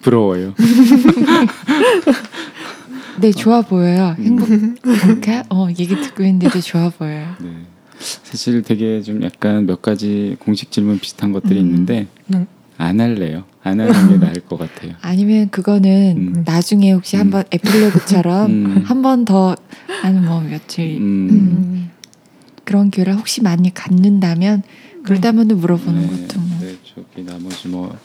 부러워요. 0.00 0.54
네, 3.20 3.32
좋아 3.32 3.62
보여요. 3.62 4.14
음. 4.18 4.76
행복할까? 4.78 5.44
어, 5.50 5.68
얘기 5.70 5.88
듣고 5.88 6.22
있는데도 6.22 6.60
좋아 6.60 6.88
보여요. 6.90 7.34
네. 7.42 7.48
사실 7.98 8.62
되게 8.62 9.02
좀 9.02 9.22
약간 9.22 9.66
몇 9.66 9.82
가지 9.82 10.36
공식 10.38 10.70
질문 10.70 11.00
비슷한 11.00 11.32
것들이 11.32 11.60
음. 11.60 11.66
있는데 11.66 12.06
네. 12.26 12.46
안 12.76 13.00
할래요. 13.00 13.44
안 13.62 13.80
하는 13.80 14.08
게 14.08 14.18
나을 14.24 14.34
것 14.34 14.56
같아요. 14.56 14.92
아니면 15.00 15.50
그거는 15.50 16.16
음. 16.16 16.42
나중에 16.46 16.92
혹시 16.92 17.16
음. 17.16 17.22
한번 17.22 17.44
에필로그처럼 17.50 18.50
음. 18.50 18.82
한번 18.84 19.24
더 19.24 19.56
아니 20.02 20.20
뭐 20.20 20.40
며칠 20.40 21.00
그런 22.64 22.90
기회를 22.90 23.14
혹시 23.16 23.42
많이 23.42 23.72
갖는다면 23.74 24.62
그러다면 25.02 25.48
물어보는 25.48 26.00
네, 26.02 26.06
것도 26.06 26.40
뭐. 26.40 26.58
네, 26.60 26.76
저기 26.84 27.24
나머지 27.24 27.66
뭐 27.68 27.96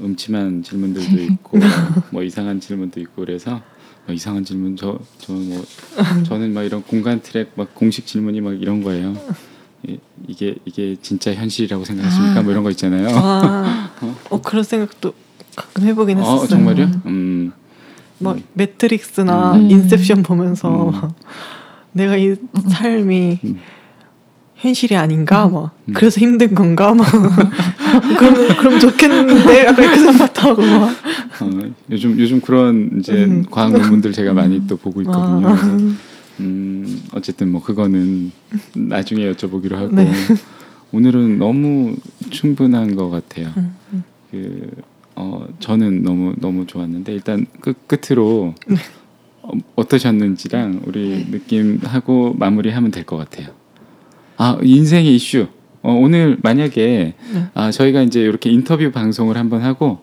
음침한 0.00 0.62
질문들도 0.62 1.20
있고 1.34 1.58
뭐 2.10 2.22
이상한 2.22 2.58
질문도 2.58 3.00
있고 3.00 3.24
그래서 3.24 3.50
뭐 3.50 3.60
이상한 4.10 4.44
질문 4.44 4.76
저 4.76 4.98
저 5.18 5.32
뭐 5.32 5.64
저는 6.26 6.52
막 6.54 6.62
이런 6.64 6.82
공간 6.82 7.20
트랙 7.22 7.52
막 7.54 7.74
공식 7.74 8.06
질문이 8.06 8.40
막 8.40 8.60
이런 8.60 8.82
거예요. 8.82 9.14
이, 9.86 9.98
이게 10.26 10.56
이게 10.64 10.96
진짜 11.02 11.32
현실이라고 11.34 11.84
생각하십니까? 11.84 12.40
아. 12.40 12.42
뭐 12.42 12.52
이런 12.52 12.64
거 12.64 12.70
있잖아요. 12.70 13.08
아, 13.12 13.90
어 14.30 14.40
그런 14.42 14.64
생각도 14.64 15.12
가끔 15.56 15.84
해보긴 15.84 16.18
했었어요. 16.18 16.40
어 16.40 16.46
정말요? 16.46 16.90
음. 17.06 17.52
막 18.18 18.38
매트릭스나 18.54 19.54
음. 19.56 19.70
인셉션 19.70 20.22
보면서 20.22 20.88
음. 20.88 20.92
막 20.92 21.14
내가 21.92 22.16
이 22.16 22.34
삶이 22.70 23.38
음. 23.44 23.60
현실이 24.62 24.94
아닌가 24.96 25.48
막 25.48 25.76
음. 25.88 25.92
그래서 25.94 26.20
힘든 26.20 26.54
건가 26.54 26.94
막 26.94 27.04
그럼 28.16 28.56
그럼 28.58 28.78
좋겠는데 28.78 29.66
약간 29.66 29.84
이렇게 29.84 29.98
생각하고 29.98 30.62
막 30.62 30.90
어, 31.40 31.72
요즘 31.90 32.18
요즘 32.18 32.40
그런 32.40 32.90
이제 33.00 33.24
음. 33.24 33.44
과학 33.50 33.72
논문들 33.72 34.12
제가 34.12 34.32
많이 34.32 34.64
또 34.68 34.76
보고 34.76 35.00
있거든요. 35.02 35.48
아. 35.48 35.96
음, 36.40 37.02
어쨌든 37.12 37.50
뭐 37.50 37.60
그거는 37.60 38.30
나중에 38.74 39.30
여쭤보기로 39.32 39.74
하고 39.74 39.94
네. 39.96 40.12
오늘은 40.92 41.38
너무 41.38 41.96
충분한 42.30 42.94
것 42.94 43.10
같아요. 43.10 43.48
음, 43.56 43.74
음. 43.92 44.04
그 44.30 44.70
어, 45.16 45.44
저는 45.58 46.04
너무 46.04 46.34
너무 46.38 46.66
좋았는데 46.68 47.12
일단 47.12 47.46
끝 47.60 47.76
끝으로 47.88 48.54
네. 48.68 48.76
어, 49.42 49.50
어떠셨는지랑 49.74 50.82
우리 50.86 51.26
느낌하고 51.30 52.34
마무리하면 52.38 52.92
될 52.92 53.04
것 53.04 53.16
같아요. 53.16 53.48
아 54.42 54.58
인생의 54.60 55.14
이슈. 55.14 55.46
어, 55.82 55.92
오늘 55.92 56.36
만약에 56.42 57.14
네. 57.32 57.46
아, 57.54 57.70
저희가 57.70 58.02
이제 58.02 58.20
이렇게 58.20 58.50
인터뷰 58.50 58.90
방송을 58.90 59.36
한번 59.36 59.62
하고 59.62 60.00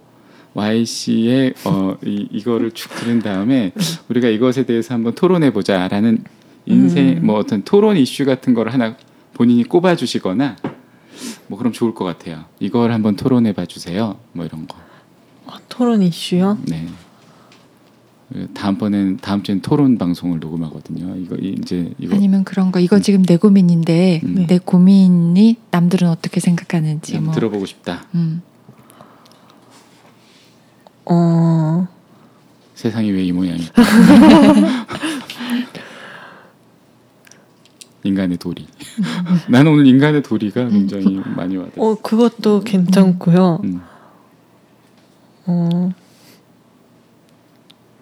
Y 0.53 0.85
씨의 0.85 1.55
어, 1.65 1.97
이, 2.05 2.25
이거를 2.31 2.71
쭉 2.71 2.89
들은 2.95 3.19
다음에 3.19 3.73
우리가 4.07 4.29
이것에 4.29 4.65
대해서 4.65 4.93
한번 4.93 5.13
토론해 5.13 5.51
보자라는 5.51 6.23
인생 6.65 7.17
음. 7.17 7.25
뭐 7.25 7.37
어떤 7.37 7.63
토론 7.63 7.97
이슈 7.97 8.23
같은 8.23 8.53
거를 8.53 8.71
하나 8.71 8.95
본인이 9.33 9.65
꼽아 9.65 9.97
주시거나 9.97 10.55
뭐 11.47 11.57
그럼 11.57 11.73
좋을 11.73 11.93
것 11.93 12.05
같아요. 12.05 12.45
이걸 12.61 12.93
한번 12.93 13.17
토론해 13.17 13.51
봐 13.51 13.65
주세요. 13.65 14.19
뭐 14.31 14.45
이런 14.45 14.67
거. 14.69 14.77
아, 15.47 15.59
토론 15.67 16.01
이슈요? 16.01 16.59
네. 16.65 16.87
다음번엔 18.53 19.17
다음 19.17 19.41
주엔 19.41 19.61
토론 19.61 19.97
방송을 19.97 20.39
녹음하거든요. 20.39 21.15
이거 21.17 21.35
이제 21.37 21.91
이거 21.97 22.15
아니면 22.15 22.43
그런 22.43 22.71
거 22.71 22.79
이거 22.79 22.99
지금 22.99 23.23
내 23.23 23.37
고민인데 23.37 24.21
음. 24.23 24.45
내 24.47 24.59
고민이 24.59 25.55
남들은 25.71 26.07
어떻게 26.07 26.39
생각하는지 26.39 27.13
그냥 27.13 27.25
뭐. 27.25 27.33
들어보고 27.33 27.65
싶다. 27.65 28.05
음. 28.13 28.41
어, 31.05 31.87
세상이 32.75 33.09
왜 33.11 33.23
이 33.23 33.31
모양일까? 33.31 33.81
인간의 38.03 38.37
도리. 38.37 38.65
나는 39.49 39.71
오늘 39.73 39.87
인간의 39.87 40.23
도리가 40.23 40.69
굉장히 40.69 41.19
많이 41.35 41.57
와닿았어. 41.57 41.81
어 41.81 41.95
그것도 41.95 42.61
괜찮고요. 42.61 43.61
음. 43.63 43.81
어, 45.47 45.91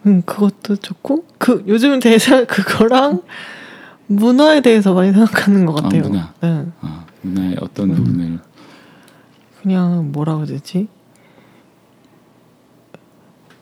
음 0.05 0.21
그것도 0.25 0.77
좋고 0.77 1.25
그 1.37 1.63
요즘 1.67 1.99
대사 1.99 2.43
그거랑 2.45 3.21
문화에 4.07 4.61
대해서 4.61 4.93
많이 4.93 5.11
생각하는 5.11 5.65
것 5.65 5.79
아, 5.79 5.81
같아요. 5.83 6.03
문화. 6.03 6.33
네, 6.41 6.65
아, 6.81 7.05
문화의 7.21 7.57
어떤 7.59 7.89
음. 7.89 7.95
부분을 7.95 8.39
그냥 9.61 10.11
뭐라고 10.11 10.45
되지? 10.45 10.87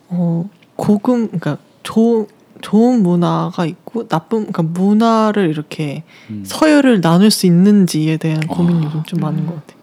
어 0.09 0.47
고금 0.75 1.27
그러니까 1.27 1.57
좋 1.83 2.27
좋은 2.61 3.03
문화가 3.03 3.65
있고 3.65 4.07
나쁜 4.07 4.51
그러니까 4.51 4.63
문화를 4.63 5.49
이렇게 5.49 6.03
음, 6.29 6.43
서열을 6.45 7.01
나눌 7.01 7.31
수 7.31 7.45
있는지에 7.45 8.17
대한 8.17 8.39
고민이 8.41 8.85
아. 8.85 8.87
요즘 8.87 9.03
좀 9.03 9.19
많은 9.19 9.45
것 9.45 9.55
같아요. 9.55 9.79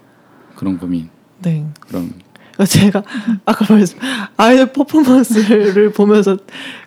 그런 0.56 0.78
고민. 0.78 1.08
네. 1.42 1.66
그럼 1.80 2.12
그러니까 2.52 2.64
제가 2.66 3.02
아까 3.44 3.66
말했 3.68 3.90
아이돌 4.36 4.72
퍼포먼스를 4.72 5.92
보면서 5.92 6.36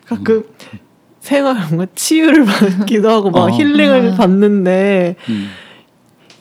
가끔 0.05 0.43
생활 1.19 1.55
뭔가 1.69 1.87
치유를 1.95 2.45
받기도 2.45 3.09
하고 3.09 3.31
막 3.31 3.45
어. 3.45 3.49
힐링을 3.49 4.13
아. 4.13 4.15
받는데 4.15 5.15
음, 5.29 5.49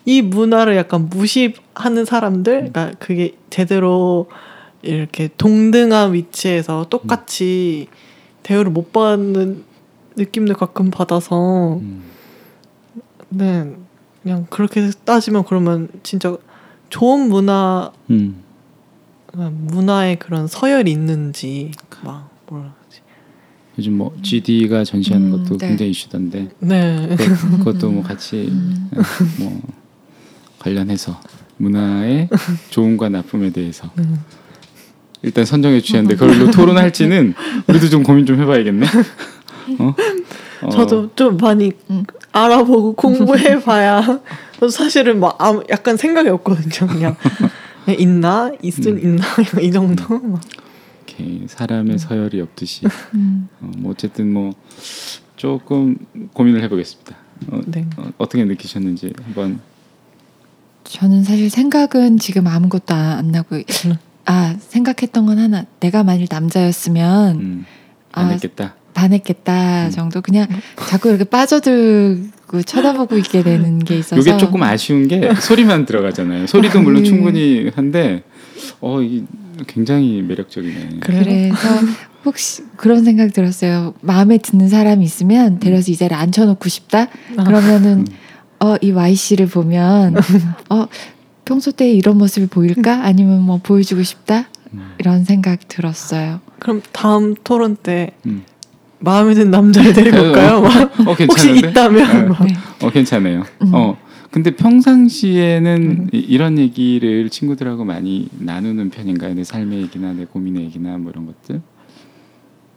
이 0.04 0.20
문화를 0.20 0.76
약간 0.76 1.08
무시하는 1.08 2.04
사람들, 2.04 2.70
그러니까 2.70 2.92
그게 2.98 3.34
제대로 3.48 4.28
이렇게 4.82 5.30
동등한 5.38 6.12
위치에서 6.12 6.86
똑같이 6.90 7.88
대우를 8.42 8.70
못 8.70 8.92
받는 8.92 9.64
느낌도 10.16 10.54
가끔 10.54 10.90
받아서 10.90 11.76
음, 11.76 12.02
네 13.30 13.74
그냥 14.22 14.46
그렇게 14.50 14.90
따지면 15.06 15.44
그러면 15.44 15.88
진짜 16.02 16.36
좋은 16.90 17.30
문화 17.30 17.90
음. 18.10 18.43
문화에 19.36 20.16
그런 20.16 20.46
서열이 20.46 20.90
있는지 20.90 21.72
막 22.02 22.30
뭐라 22.48 22.72
하지 22.84 23.00
요즘 23.78 23.94
뭐 23.98 24.14
GD가 24.22 24.84
전시하는 24.84 25.32
음, 25.32 25.42
것도 25.44 25.58
네. 25.58 25.68
굉장히 25.68 25.90
이슈던데 25.90 26.50
네 26.60 27.16
그, 27.18 27.58
그것 27.58 27.78
도 27.78 27.90
뭐 27.90 28.02
같이 28.02 28.48
음. 28.50 28.90
뭐 29.38 29.60
관련해서 30.58 31.20
문화의 31.56 32.28
좋음과 32.70 33.08
나쁨에 33.10 33.50
대해서 33.50 33.90
음. 33.98 34.20
일단 35.22 35.44
선정해 35.44 35.80
주셨는데 35.80 36.16
그걸로 36.16 36.50
토론할지는 36.50 37.34
우리도 37.68 37.88
좀 37.88 38.02
고민 38.02 38.26
좀 38.26 38.40
해봐야겠네. 38.40 38.86
어? 39.78 39.94
어, 40.62 40.68
저도 40.70 41.10
좀 41.14 41.36
많이 41.38 41.72
음. 41.90 42.04
알아보고 42.32 42.94
공부해봐야 42.94 44.20
사실은 44.70 45.20
막 45.20 45.36
아무 45.38 45.62
약간 45.70 45.96
생각이 45.96 46.28
없거든요 46.28 46.86
그냥 46.88 47.16
있나 47.92 48.52
있을 48.62 48.92
음. 48.92 48.98
있나 48.98 49.24
이 49.60 49.70
정도. 49.70 50.38
이렇게 51.06 51.46
사람의 51.46 51.98
서열이 51.98 52.40
없듯이 52.40 52.86
음. 53.14 53.48
어, 53.60 53.70
뭐 53.76 53.92
어쨌든 53.92 54.32
뭐 54.32 54.52
조금 55.36 55.96
고민을 56.32 56.62
해보겠습니다. 56.62 57.16
어, 57.48 57.60
네. 57.66 57.86
어, 57.96 58.10
어떻게 58.18 58.44
느끼셨는지 58.44 59.12
한번 59.24 59.60
저는 60.84 61.24
사실 61.24 61.50
생각은 61.50 62.18
지금 62.18 62.46
아무것도 62.46 62.94
안, 62.94 63.18
안 63.18 63.28
나고 63.28 63.56
아 64.26 64.56
생각했던 64.58 65.26
건 65.26 65.38
하나 65.38 65.64
내가 65.80 66.02
만일 66.02 66.26
남자였으면 66.30 67.36
음, 67.36 67.66
아, 68.12 68.22
안 68.22 68.32
했겠다. 68.32 68.74
반했겠다 68.94 69.86
음. 69.86 69.90
정도 69.90 70.20
그냥 70.22 70.46
자꾸 70.88 71.08
이렇게 71.08 71.24
빠져들 71.24 72.30
고 72.54 72.62
쳐다보고 72.62 73.18
있게 73.18 73.42
되는 73.42 73.80
게 73.80 73.98
있어서 73.98 74.20
이게 74.20 74.36
조금 74.36 74.62
아쉬운 74.62 75.08
게 75.08 75.34
소리만 75.34 75.86
들어가잖아요. 75.86 76.46
소리도 76.46 76.80
물론 76.82 77.02
네. 77.02 77.08
충분히 77.08 77.70
한데 77.74 78.22
어 78.80 78.98
굉장히 79.66 80.22
매력적이네. 80.22 81.00
그래서 81.00 81.56
혹시 82.24 82.62
그런 82.76 83.04
생각 83.04 83.32
들었어요. 83.32 83.94
마음에 84.02 84.38
드는 84.38 84.68
사람이 84.68 85.04
있으면 85.04 85.58
데려서 85.58 85.90
이 85.90 85.96
자리에 85.96 86.16
앉혀놓고 86.16 86.68
싶다. 86.68 87.08
아. 87.36 87.44
그러면은 87.44 88.04
음. 88.08 88.14
어이 88.60 88.92
Y 88.92 89.16
씨를 89.16 89.46
보면 89.46 90.14
어 90.70 90.86
평소 91.44 91.72
때 91.72 91.90
이런 91.90 92.16
모습이 92.18 92.46
보일까? 92.46 93.04
아니면 93.04 93.42
뭐 93.42 93.58
보여주고 93.62 94.04
싶다 94.04 94.48
음, 94.72 94.94
이런 94.98 95.24
생각 95.24 95.66
들었어요. 95.66 96.40
그럼 96.60 96.82
다음 96.92 97.34
토론 97.42 97.76
때 97.76 98.12
음. 98.26 98.44
마음에 99.04 99.34
드는 99.34 99.50
남자를 99.50 99.92
데리고 99.92 100.18
올까요? 100.18 100.60
막어 100.62 101.12
혹시? 101.28 101.56
있다면 101.56 101.94
네. 102.12 102.22
막. 102.28 102.44
네. 102.44 102.54
어 102.82 102.90
괜찮아요. 102.90 103.44
음. 103.62 103.70
어 103.74 103.96
근데 104.30 104.56
평상시에는 104.56 105.76
음. 105.82 106.08
이- 106.12 106.18
이런 106.18 106.58
얘기를 106.58 107.28
친구들하고 107.30 107.84
많이 107.84 108.28
나누는 108.38 108.90
편인가요? 108.90 109.34
내 109.34 109.44
삶의 109.44 109.82
얘기나 109.82 110.12
내 110.12 110.24
고민의 110.24 110.64
얘기나 110.64 110.96
뭐 110.98 111.12
이런 111.12 111.26
것들. 111.26 111.60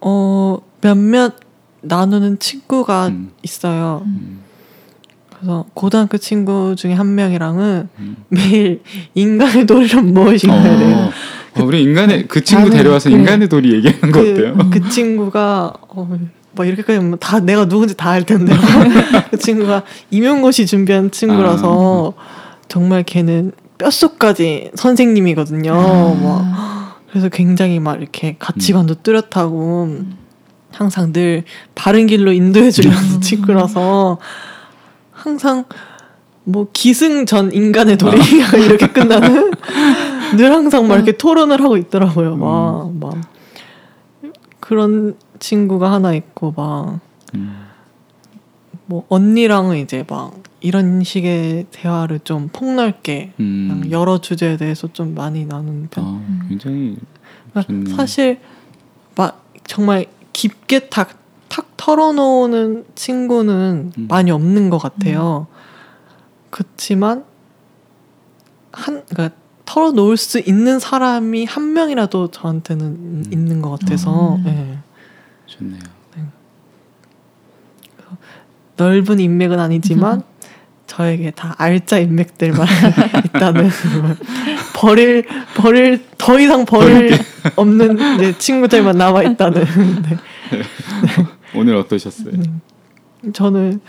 어 0.02 0.58
몇몇 0.82 1.36
나누는 1.82 2.40
친구가 2.40 3.08
음. 3.08 3.32
있어요. 3.44 4.04
음, 4.06 4.40
그래서 5.34 5.66
고등학교 5.74 6.18
친구 6.18 6.76
중에 6.76 6.94
한 6.94 7.16
명이랑은 7.16 7.90
음. 8.00 8.16
매일 8.30 8.82
인간의 9.16 9.66
도리는 9.66 10.14
무엇인가에 10.14 10.78
대해서 10.78 11.12
어, 11.58 11.64
어, 11.64 11.66
우리 11.66 11.84
인간의 11.84 12.28
그 12.28 12.44
친구 12.44 12.66
나는 12.70 12.78
데려와서 12.78 13.10
그래. 13.10 13.20
인간의 13.20 13.50
도리 13.50 13.74
얘기하는 13.76 14.12
거 14.12 14.20
어때요? 14.20 14.56
그, 14.58 14.70
그 14.80 14.90
친구가 14.90 15.74
어, 15.90 16.18
막 16.56 16.66
이렇게까지 16.68 16.98
하면 17.00 17.18
다 17.20 17.40
내가 17.40 17.68
누군지 17.68 17.96
다 17.96 18.12
알 18.12 18.24
텐데 18.26 18.54
그 19.32 19.38
친구가 19.38 19.84
임용고시 20.12 20.66
준비한 20.66 21.12
친구라서 21.12 22.14
정말 22.68 23.04
걔는 23.04 23.52
뼛속까지 23.78 24.72
선생님이거든요. 24.76 25.72
뭐 25.74 26.42
아, 26.44 26.96
그래서 27.10 27.30
굉장히 27.30 27.80
막 27.80 28.02
이렇게 28.02 28.36
가치관도 28.40 28.96
뚜렷하고 29.04 30.00
항상 30.72 31.14
늘 31.14 31.44
바른 31.76 32.08
길로 32.08 32.32
인도해 32.34 32.72
주려는 32.72 32.98
음. 32.98 33.22
친구라서 33.22 34.18
항상 35.12 35.66
뭐 36.44 36.68
기승 36.74 37.26
전 37.26 37.52
인간의 37.52 37.98
도리가 37.98 38.58
이렇게 38.66 38.88
끝나는 38.88 39.52
늘 40.36 40.52
항상 40.52 40.88
막 40.88 40.96
이렇게 40.96 41.14
토론을 41.14 41.62
하고 41.64 41.78
있더라고요. 41.78 42.36
막, 42.36 42.94
막 42.94 43.16
그런 44.60 45.16
친구가 45.40 45.92
하나 45.92 46.14
있고 46.14 46.54
막뭐 46.56 47.00
음, 47.36 47.68
언니랑은 49.10 49.78
이제 49.78 50.04
막 50.08 50.34
이런 50.60 51.04
식의 51.04 51.68
대화를 51.72 52.20
좀 52.24 52.50
폭넓게 52.52 53.34
음. 53.40 53.84
여러 53.92 54.20
주제에 54.20 54.58
대해서 54.58 54.88
좀 54.92 55.14
많이 55.16 55.46
나누는 55.46 55.88
편. 55.92 56.04
어, 56.04 56.22
굉장히 56.50 56.98
그러니까. 57.54 57.96
사실 57.96 58.40
막 59.16 59.46
정말 59.66 60.08
깊게 60.34 60.90
탁, 60.90 61.18
탁 61.48 61.78
털어놓는 61.78 62.86
친구는 62.96 63.92
음. 63.98 64.08
많이 64.10 64.32
없는 64.32 64.70
것 64.70 64.78
같아요. 64.78 65.48
그렇지만 66.50 67.24
한 68.72 69.04
그러니까 69.10 69.36
털어놓을 69.68 70.18
수 70.18 70.40
있는 70.40 70.80
사람이 70.80 71.46
한 71.46 71.74
명이라도 71.74 72.32
저한테는 72.32 73.28
있는 73.32 73.62
것 73.62 73.70
같아서 73.72 74.38
음. 74.38 74.44
예. 74.48 74.78
좋네요. 75.46 75.98
넓은 78.78 79.20
인맥은 79.20 79.60
아니지만 79.60 80.24
저에게 80.88 81.32
다 81.32 81.54
알짜 81.58 81.98
인맥들만 82.00 82.66
있다는 83.26 83.70
버릴 84.74 85.26
버릴 85.58 86.06
더 86.18 86.40
이상 86.40 86.66
버릴 86.66 87.12
없는 87.56 88.16
이제 88.16 88.38
친구들만 88.38 88.98
남아 88.98 89.24
있다는 89.24 89.66
네. 90.04 90.18
오늘 91.56 91.76
어떠셨어요? 91.76 92.34
음. 92.34 92.62
저는 93.34 93.82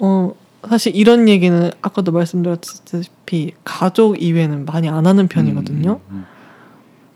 어 0.00 0.32
사실 0.68 0.96
이런 0.96 1.28
얘기는 1.28 1.70
아까도 1.82 2.12
말씀드렸다시피 2.12 3.52
가족 3.64 4.20
이외에는 4.20 4.64
많이 4.64 4.88
안 4.88 5.06
하는 5.06 5.28
편이거든요. 5.28 6.00
음, 6.10 6.24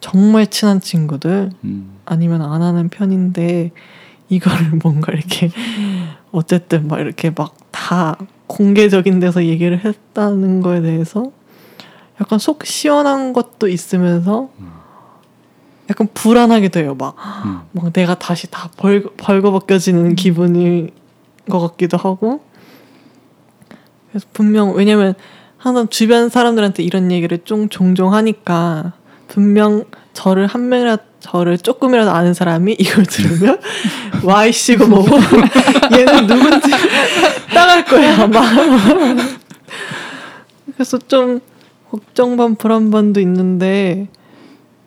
정말 0.00 0.46
친한 0.46 0.80
친구들 0.80 1.50
음, 1.64 1.98
아니면 2.04 2.42
안 2.42 2.62
하는 2.62 2.88
편인데 2.88 3.72
이거를 4.28 4.72
뭔가 4.82 5.12
이렇게 5.12 5.50
어쨌든 6.30 6.86
막 6.88 7.00
이렇게 7.00 7.30
막 7.30 7.62
다 7.72 8.16
공개적인 8.46 9.18
데서 9.18 9.44
얘기를 9.44 9.84
했다는 9.84 10.60
거에 10.60 10.82
대해서 10.82 11.32
약간 12.20 12.38
속 12.38 12.64
시원한 12.64 13.32
것도 13.32 13.66
있으면서 13.66 14.50
약간 15.90 16.08
불안하기도 16.14 16.80
해요. 16.80 16.94
막, 16.96 17.16
음. 17.44 17.62
막 17.72 17.92
내가 17.92 18.14
다시 18.14 18.48
다 18.50 18.70
벌, 18.76 19.02
벌거벗겨지는 19.16 20.14
기분인 20.14 20.90
것 21.50 21.58
같기도 21.58 21.96
하고 21.96 22.44
그래서 24.12 24.26
분명 24.32 24.74
왜냐면 24.74 25.14
항상 25.56 25.88
주변 25.88 26.28
사람들한테 26.28 26.82
이런 26.82 27.10
얘기를 27.10 27.38
좀 27.44 27.68
종종 27.68 28.12
하니까 28.12 28.92
분명 29.26 29.84
저를 30.12 30.46
한 30.46 30.68
명이라도 30.68 31.02
저를 31.20 31.56
조금이라도 31.56 32.10
아는 32.10 32.34
사람이 32.34 32.76
이걸 32.78 33.06
들으면 33.06 33.58
와이씨고 34.22 34.86
뭐고 34.86 35.16
얘는 35.92 36.26
누군지 36.26 36.70
따갈 37.54 37.84
거야 37.84 38.22
아마 38.22 38.42
그래서 40.74 40.98
좀 40.98 41.40
걱정 41.90 42.36
반 42.36 42.56
불안 42.56 42.90
반도 42.90 43.20
있는데 43.20 44.08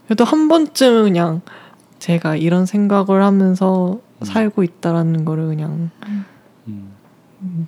그래도 0.06 0.24
한 0.24 0.48
번쯤은 0.48 1.04
그냥 1.04 1.42
제가 2.00 2.36
이런 2.36 2.66
생각을 2.66 3.24
하면서 3.24 4.00
살고 4.22 4.64
있다라는 4.64 5.26
거를 5.26 5.48
그냥 5.48 5.90
음. 6.08 6.26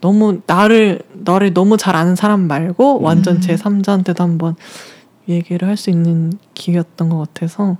너무 0.01 0.41
나를 0.45 0.99
나를 1.13 1.53
너무 1.53 1.77
잘 1.77 1.95
아는 1.95 2.15
사람 2.15 2.47
말고 2.47 3.01
완전 3.01 3.35
음. 3.37 3.41
제 3.41 3.55
3자한테도 3.55 4.19
한번 4.19 4.55
얘기를 5.29 5.67
할 5.67 5.75
수 5.77 5.89
있는 5.89 6.31
기회였던 6.53 7.09
것 7.09 7.17
같아서 7.17 7.77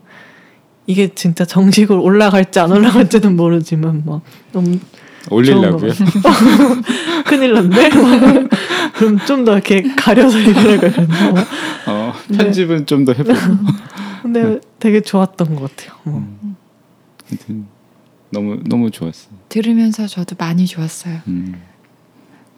이게 0.86 1.14
진짜 1.14 1.46
정식으로 1.46 2.02
올라갈지 2.02 2.60
안 2.60 2.72
올라갈지는 2.72 3.36
모르지만 3.36 4.04
막 4.06 4.22
너무 4.54 4.80
올리려고요. 5.30 5.92
큰일 7.28 7.54
났네. 7.54 7.90
그럼 8.96 9.20
좀 9.26 9.44
더 9.46 9.54
이렇게 9.54 9.82
가려서 9.96 10.40
얘기를 10.40 10.80
해야겠나. 10.80 11.34
어, 11.88 12.14
네. 12.30 12.38
편집은 12.38 12.86
좀 12.86 13.04
더 13.06 13.12
해보고. 13.14 13.38
근데 14.22 14.60
되게 14.80 15.02
좋았던 15.02 15.56
것 15.56 15.76
같아요. 15.76 15.98
뭐. 16.04 16.24
음. 17.50 17.68
너무 18.30 18.60
너무 18.66 18.92
좋았어요. 18.92 19.34
들으면서 19.50 20.08
저도 20.08 20.36
많이 20.40 20.66
좋았어요. 20.66 21.20
음. 21.28 21.56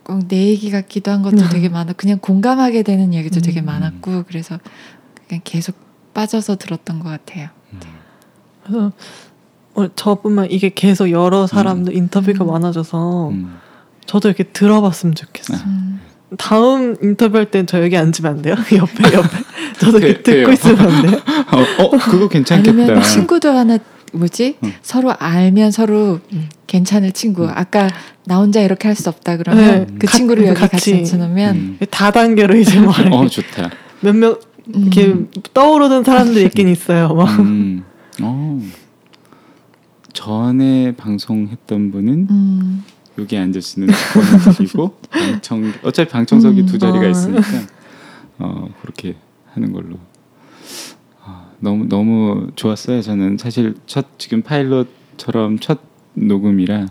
꼭 0.09 0.27
내 0.27 0.47
얘기 0.47 0.71
같기도 0.71 1.11
한 1.11 1.21
것도 1.21 1.47
되게 1.49 1.69
많아. 1.69 1.93
그냥 1.93 2.19
공감하게 2.19 2.83
되는 2.83 3.13
얘기도 3.13 3.39
되게 3.41 3.61
음. 3.61 3.65
많았고 3.65 4.23
그래서 4.27 4.59
그냥 5.27 5.41
계속 5.43 5.75
빠져서 6.13 6.55
들었던 6.57 6.99
것 6.99 7.09
같아요. 7.09 7.49
그래서 8.63 8.91
어, 9.75 9.87
저뿐만 9.95 10.47
이게 10.51 10.69
계속 10.73 11.09
여러 11.11 11.47
사람들 11.47 11.95
인터뷰가 11.95 12.43
음. 12.43 12.47
많아져서 12.51 13.29
음. 13.29 13.57
저도 14.05 14.27
이렇게 14.29 14.43
들어봤으면 14.43 15.15
좋겠어요. 15.15 15.59
음. 15.65 15.99
다음 16.37 16.95
인터뷰할 17.01 17.49
땐 17.51 17.65
저 17.65 17.81
여기 17.83 17.95
앉으면 17.97 18.31
안 18.31 18.41
돼요? 18.41 18.55
옆에 18.75 19.13
옆에 19.15 19.37
저도 19.79 19.99
돼- 19.99 20.09
이렇게 20.09 20.23
듣고. 20.23 20.51
있으면 20.51 20.79
안 20.79 21.01
돼요? 21.03 21.19
어, 21.79 21.83
어, 21.85 21.89
그거 21.97 22.27
괜찮겠다. 22.27 22.71
아니면 22.83 23.01
친구도 23.03 23.49
하나 23.49 23.77
뭐지 24.13 24.57
응. 24.63 24.73
서로 24.81 25.13
알면 25.17 25.71
서로 25.71 26.19
음. 26.33 26.49
괜찮을 26.67 27.11
친구. 27.11 27.43
음. 27.45 27.49
아까 27.53 27.89
나 28.25 28.37
혼자 28.37 28.61
이렇게 28.61 28.87
할 28.87 28.95
수 28.95 29.09
없다 29.09 29.37
그러면 29.37 29.87
네, 29.87 29.93
그 29.99 30.07
가- 30.07 30.17
친구를 30.17 30.45
여기 30.47 30.59
같이, 30.59 30.71
같이. 30.71 30.93
앉혀놓으면 30.95 31.55
음. 31.55 31.77
다단계로 31.89 32.57
이제 32.57 32.79
막 32.79 32.95
어 33.13 33.27
좋다. 33.27 33.69
몇몇 34.01 34.39
이렇게 34.67 35.05
음. 35.07 35.29
떠오르는 35.53 36.03
사람들이 36.03 36.45
있긴 36.45 36.67
있어요. 36.69 37.13
막. 37.13 37.39
음. 37.39 37.83
어. 38.21 38.61
전에 40.13 40.93
방송했던 40.95 41.91
분은 41.91 42.27
음. 42.29 42.83
여기 43.17 43.37
앉으시는 43.37 43.87
분이고 44.55 44.97
방청 45.09 45.73
어차피 45.83 46.09
방청석이 46.09 46.61
음. 46.61 46.65
두 46.65 46.77
자리가 46.79 47.05
어. 47.05 47.09
있으니까 47.09 47.41
어 48.39 48.67
그렇게 48.81 49.15
하는 49.53 49.71
걸로 49.73 49.95
아, 49.95 49.99
너무 51.59 51.87
너무 51.87 52.51
좋았어요. 52.55 53.01
저는 53.01 53.37
사실 53.37 53.75
첫 53.85 54.17
지금 54.17 54.41
파일럿처럼 54.41 55.59
첫 55.59 55.79
녹음이라 56.13 56.87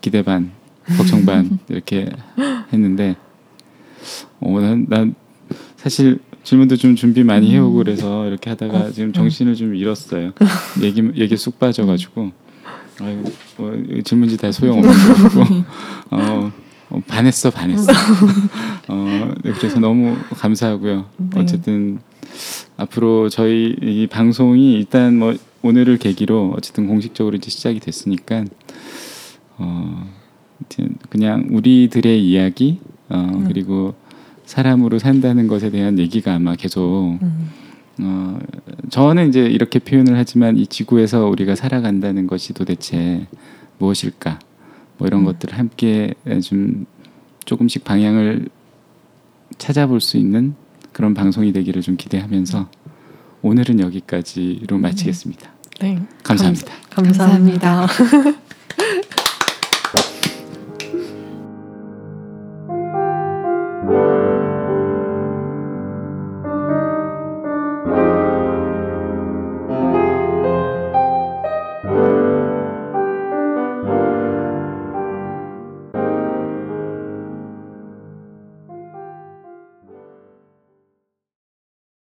기대 0.00 0.22
반 0.22 0.52
걱정 0.96 1.24
반 1.24 1.58
이렇게 1.68 2.10
했는데 2.72 3.16
어난 4.40 4.86
난 4.88 5.14
사실 5.76 6.18
질문도 6.44 6.76
좀 6.76 6.94
준비 6.94 7.24
많이 7.24 7.50
해오고 7.50 7.76
그래서 7.78 8.26
이렇게 8.28 8.50
하다가 8.50 8.90
지금 8.92 9.12
정신을 9.12 9.54
좀 9.56 9.74
잃었어요. 9.74 10.32
얘기 10.82 11.02
얘기 11.16 11.36
쑥 11.36 11.58
빠져가지고 11.58 12.30
아유 13.00 13.22
뭐 13.56 13.72
질문지 14.04 14.36
다 14.36 14.52
소용없는 14.52 14.90
거고 14.90 15.40
어, 16.10 16.52
어, 16.90 17.02
반했어 17.08 17.50
반했어. 17.50 17.90
어 18.88 19.34
네, 19.42 19.52
그래서 19.52 19.80
너무 19.80 20.16
감사하고요. 20.30 21.06
네. 21.16 21.40
어쨌든 21.40 21.98
앞으로 22.76 23.28
저희 23.28 23.76
이 23.82 24.06
방송이 24.06 24.74
일단 24.74 25.18
뭐 25.18 25.34
오늘을 25.62 25.98
계기로 25.98 26.54
어쨌든 26.56 26.86
공식적으로 26.86 27.36
이제 27.36 27.50
시작이 27.50 27.80
됐으니까 27.80 28.44
어 29.58 30.06
그냥 31.10 31.48
우리들의 31.50 32.24
이야기 32.24 32.80
어 33.08 33.30
음. 33.34 33.44
그리고 33.46 33.94
사람으로 34.44 34.98
산다는 34.98 35.48
것에 35.48 35.70
대한 35.70 35.98
얘기가 35.98 36.34
아마 36.34 36.54
계속 36.54 37.18
음. 37.22 37.50
어 37.98 38.38
저는 38.90 39.28
이제 39.28 39.40
이렇게 39.40 39.78
표현을 39.78 40.16
하지만 40.16 40.56
이 40.56 40.66
지구에서 40.66 41.26
우리가 41.26 41.54
살아간다는 41.56 42.26
것이 42.26 42.52
도대체 42.52 43.26
무엇일까 43.78 44.38
뭐 44.98 45.08
이런 45.08 45.20
음. 45.20 45.24
것들을 45.26 45.58
함께 45.58 46.14
좀 46.42 46.86
조금씩 47.44 47.84
방향을 47.84 48.48
찾아볼 49.58 50.00
수 50.00 50.16
있는 50.16 50.54
그런 50.96 51.12
방송이 51.12 51.52
되기를 51.52 51.82
좀 51.82 51.98
기대하면서 51.98 52.70
오늘은 53.42 53.80
여기까지로 53.80 54.78
마치겠습니다. 54.78 55.52
네. 55.78 56.00
감사합니다. 56.22 56.72
감사 56.88 57.28
합니다. 57.28 57.86